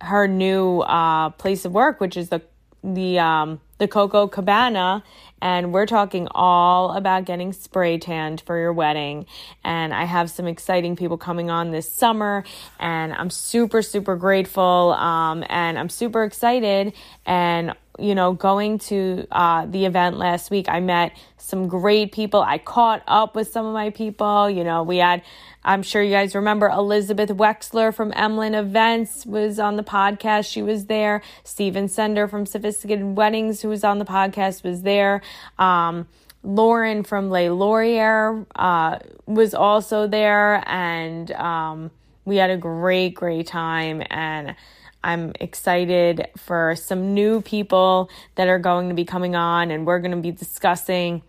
her 0.00 0.26
new 0.26 0.80
uh, 0.80 1.30
place 1.30 1.64
of 1.64 1.72
work, 1.72 2.00
which 2.00 2.16
is 2.16 2.28
the 2.28 2.42
the 2.82 3.20
um, 3.20 3.60
the 3.78 3.88
Coco 3.88 4.28
Cabana, 4.28 5.02
and 5.42 5.72
we're 5.72 5.86
talking 5.86 6.28
all 6.30 6.92
about 6.96 7.24
getting 7.24 7.52
spray 7.52 7.98
tanned 7.98 8.40
for 8.40 8.58
your 8.58 8.72
wedding. 8.72 9.26
And 9.62 9.92
I 9.92 10.04
have 10.04 10.30
some 10.30 10.46
exciting 10.46 10.96
people 10.96 11.18
coming 11.18 11.50
on 11.50 11.70
this 11.70 11.90
summer, 11.90 12.44
and 12.78 13.12
I'm 13.12 13.30
super 13.30 13.82
super 13.82 14.16
grateful, 14.16 14.94
um, 14.94 15.44
and 15.48 15.78
I'm 15.78 15.88
super 15.88 16.24
excited. 16.24 16.92
And 17.26 17.74
you 17.98 18.14
know, 18.14 18.32
going 18.32 18.78
to 18.78 19.26
uh, 19.30 19.66
the 19.66 19.84
event 19.84 20.16
last 20.16 20.50
week, 20.50 20.68
I 20.68 20.80
met 20.80 21.12
some 21.36 21.68
great 21.68 22.10
people. 22.10 22.42
I 22.42 22.58
caught 22.58 23.02
up 23.06 23.36
with 23.36 23.48
some 23.48 23.66
of 23.66 23.72
my 23.72 23.90
people. 23.90 24.50
You 24.50 24.64
know, 24.64 24.82
we 24.82 24.96
had, 24.96 25.22
I'm 25.64 25.82
sure 25.82 26.02
you 26.02 26.10
guys 26.10 26.34
remember 26.34 26.68
Elizabeth 26.68 27.30
Wexler 27.30 27.94
from 27.94 28.12
Emlyn 28.14 28.54
Events 28.54 29.24
was 29.24 29.58
on 29.58 29.76
the 29.76 29.82
podcast. 29.82 30.50
She 30.50 30.62
was 30.62 30.86
there. 30.86 31.22
Steven 31.42 31.88
Sender 31.88 32.28
from 32.28 32.44
Sophisticated 32.44 33.16
Weddings, 33.16 33.62
who 33.62 33.68
was 33.68 33.82
on 33.82 33.98
the 33.98 34.04
podcast, 34.04 34.62
was 34.62 34.82
there. 34.82 35.22
Um, 35.58 36.06
Lauren 36.42 37.02
from 37.02 37.30
Les 37.30 37.48
Laurier 37.48 38.44
uh, 38.54 38.98
was 39.24 39.54
also 39.54 40.06
there. 40.06 40.62
And 40.66 41.30
um, 41.32 41.90
we 42.26 42.36
had 42.36 42.50
a 42.50 42.58
great, 42.58 43.14
great 43.14 43.46
time. 43.46 44.02
And 44.10 44.54
I'm 45.02 45.32
excited 45.38 46.28
for 46.36 46.76
some 46.76 47.14
new 47.14 47.40
people 47.40 48.10
that 48.34 48.48
are 48.48 48.58
going 48.58 48.88
to 48.88 48.94
be 48.94 49.04
coming 49.04 49.36
on, 49.36 49.70
and 49.70 49.86
we're 49.86 49.98
going 49.98 50.12
to 50.12 50.16
be 50.16 50.30
discussing 50.30 51.22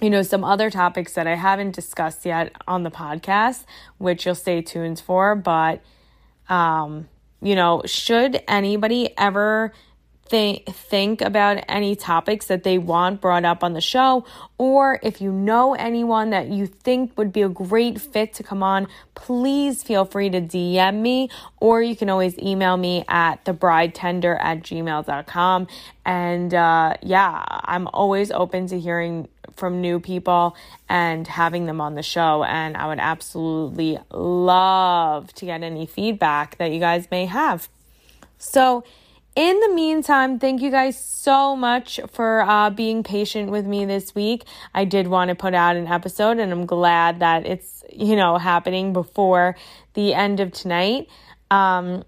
you 0.00 0.10
know, 0.10 0.22
some 0.22 0.44
other 0.44 0.70
topics 0.70 1.14
that 1.14 1.26
I 1.26 1.34
haven't 1.34 1.74
discussed 1.74 2.26
yet 2.26 2.52
on 2.66 2.82
the 2.82 2.90
podcast, 2.90 3.64
which 3.98 4.26
you'll 4.26 4.34
stay 4.34 4.60
tuned 4.60 5.00
for. 5.00 5.34
But, 5.34 5.82
um, 6.48 7.08
you 7.40 7.54
know, 7.54 7.82
should 7.84 8.42
anybody 8.48 9.10
ever 9.16 9.72
think 10.26 10.66
think 10.66 11.20
about 11.20 11.62
any 11.68 11.94
topics 11.94 12.46
that 12.46 12.62
they 12.62 12.78
want 12.78 13.20
brought 13.20 13.44
up 13.44 13.62
on 13.62 13.74
the 13.74 13.80
show 13.80 14.24
or 14.56 14.98
if 15.02 15.20
you 15.20 15.30
know 15.30 15.74
anyone 15.74 16.30
that 16.30 16.48
you 16.48 16.66
think 16.66 17.16
would 17.18 17.32
be 17.32 17.42
a 17.42 17.48
great 17.48 18.00
fit 18.00 18.32
to 18.32 18.42
come 18.42 18.62
on 18.62 18.88
please 19.14 19.82
feel 19.82 20.04
free 20.06 20.30
to 20.30 20.40
dm 20.40 21.00
me 21.00 21.28
or 21.60 21.82
you 21.82 21.94
can 21.94 22.08
always 22.08 22.38
email 22.38 22.76
me 22.76 23.04
at 23.06 23.44
thebridetender 23.44 24.38
at 24.40 24.62
gmail.com 24.62 25.66
and 26.06 26.54
uh, 26.54 26.94
yeah 27.02 27.44
i'm 27.64 27.86
always 27.88 28.30
open 28.30 28.66
to 28.66 28.80
hearing 28.80 29.28
from 29.56 29.80
new 29.80 30.00
people 30.00 30.56
and 30.88 31.26
having 31.26 31.66
them 31.66 31.80
on 31.80 31.94
the 31.94 32.02
show 32.02 32.44
and 32.44 32.76
i 32.76 32.86
would 32.86 33.00
absolutely 33.00 33.98
love 34.10 35.32
to 35.34 35.44
get 35.44 35.62
any 35.62 35.86
feedback 35.86 36.56
that 36.58 36.70
you 36.72 36.80
guys 36.80 37.08
may 37.10 37.26
have 37.26 37.68
so 38.38 38.84
in 39.36 39.58
the 39.58 39.68
meantime, 39.70 40.38
thank 40.38 40.62
you 40.62 40.70
guys 40.70 40.96
so 40.96 41.56
much 41.56 41.98
for 42.12 42.42
uh, 42.42 42.70
being 42.70 43.02
patient 43.02 43.50
with 43.50 43.66
me 43.66 43.84
this 43.84 44.14
week. 44.14 44.44
I 44.72 44.84
did 44.84 45.08
want 45.08 45.30
to 45.30 45.34
put 45.34 45.54
out 45.54 45.74
an 45.74 45.88
episode, 45.88 46.38
and 46.38 46.52
I'm 46.52 46.66
glad 46.66 47.18
that 47.18 47.44
it's 47.44 47.82
you 47.92 48.14
know 48.14 48.38
happening 48.38 48.92
before 48.92 49.56
the 49.94 50.14
end 50.14 50.38
of 50.38 50.52
tonight. 50.52 51.08
Um, 51.50 52.04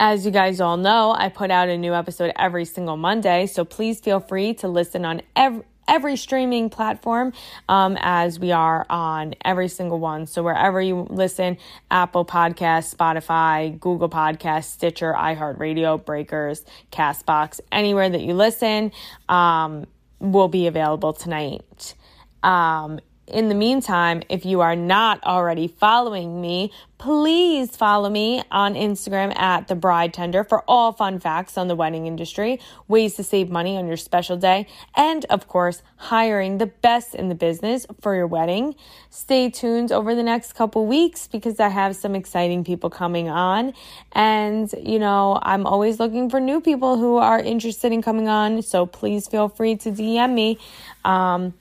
as 0.00 0.26
you 0.26 0.32
guys 0.32 0.60
all 0.60 0.76
know, 0.76 1.14
I 1.16 1.28
put 1.28 1.52
out 1.52 1.68
a 1.68 1.78
new 1.78 1.94
episode 1.94 2.32
every 2.36 2.64
single 2.64 2.96
Monday, 2.96 3.46
so 3.46 3.64
please 3.64 4.00
feel 4.00 4.18
free 4.18 4.54
to 4.54 4.66
listen 4.66 5.04
on 5.04 5.22
every 5.36 5.62
every 5.88 6.16
streaming 6.16 6.70
platform 6.70 7.32
um, 7.68 7.96
as 8.00 8.38
we 8.38 8.52
are 8.52 8.86
on 8.88 9.34
every 9.44 9.68
single 9.68 9.98
one. 9.98 10.26
So 10.26 10.42
wherever 10.42 10.80
you 10.80 11.06
listen, 11.10 11.56
Apple 11.90 12.24
Podcasts, 12.24 12.94
Spotify, 12.94 13.78
Google 13.80 14.08
Podcasts, 14.08 14.66
Stitcher, 14.66 15.14
iHeartRadio, 15.14 16.04
Breakers, 16.04 16.64
Castbox, 16.92 17.60
anywhere 17.72 18.08
that 18.10 18.20
you 18.20 18.34
listen 18.34 18.92
um, 19.28 19.86
will 20.20 20.48
be 20.48 20.66
available 20.66 21.12
tonight. 21.12 21.94
Um, 22.42 23.00
in 23.28 23.48
the 23.48 23.54
meantime, 23.54 24.22
if 24.28 24.44
you 24.44 24.60
are 24.60 24.76
not 24.76 25.22
already 25.24 25.68
following 25.68 26.40
me, 26.40 26.72
please 26.98 27.76
follow 27.76 28.10
me 28.10 28.42
on 28.50 28.74
Instagram 28.74 29.36
at 29.38 29.68
the 29.68 29.76
bride 29.76 30.12
tender 30.12 30.42
for 30.42 30.62
all 30.66 30.92
fun 30.92 31.20
facts 31.20 31.56
on 31.56 31.68
the 31.68 31.76
wedding 31.76 32.06
industry, 32.06 32.58
ways 32.88 33.14
to 33.14 33.22
save 33.22 33.48
money 33.48 33.76
on 33.76 33.86
your 33.86 33.96
special 33.96 34.36
day, 34.36 34.66
and 34.96 35.24
of 35.26 35.46
course, 35.46 35.82
hiring 35.96 36.58
the 36.58 36.66
best 36.66 37.14
in 37.14 37.28
the 37.28 37.34
business 37.34 37.86
for 38.00 38.14
your 38.14 38.26
wedding. 38.26 38.74
Stay 39.10 39.48
tuned 39.48 39.92
over 39.92 40.14
the 40.14 40.22
next 40.22 40.54
couple 40.54 40.86
weeks 40.86 41.28
because 41.28 41.60
I 41.60 41.68
have 41.68 41.94
some 41.96 42.14
exciting 42.14 42.64
people 42.64 42.90
coming 42.90 43.28
on. 43.28 43.72
And, 44.12 44.72
you 44.80 44.98
know, 44.98 45.38
I'm 45.42 45.66
always 45.66 45.98
looking 45.98 46.28
for 46.28 46.40
new 46.40 46.60
people 46.60 46.98
who 46.98 47.16
are 47.16 47.40
interested 47.40 47.92
in 47.92 48.02
coming 48.02 48.28
on. 48.28 48.62
So 48.62 48.86
please 48.86 49.28
feel 49.28 49.48
free 49.48 49.76
to 49.76 49.90
DM 49.90 50.34
me. 50.34 50.58
Um, 51.04 51.54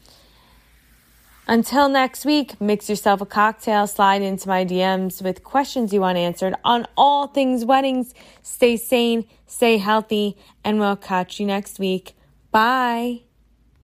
until 1.48 1.90
next 1.90 2.26
week, 2.26 2.60
mix 2.60 2.90
yourself 2.90 3.22
a 3.22 3.26
cocktail, 3.26 3.88
slide 3.88 4.22
into 4.22 4.48
my 4.48 4.66
DMs 4.66 5.22
with 5.22 5.44
questions 5.44 5.94
you 5.94 6.02
want 6.02 6.18
answered 6.18 6.56
on 6.64 6.86
all 6.98 7.28
things 7.28 7.66
weddings. 7.66 8.14
Stay 8.42 8.78
sane, 8.78 9.26
stay 9.46 9.78
healthy, 9.78 10.38
and 10.64 10.80
we'll 10.80 10.96
catch 10.98 11.40
you 11.40 11.46
next 11.46 11.80
week. 11.80 12.16
Bye. 12.52 13.27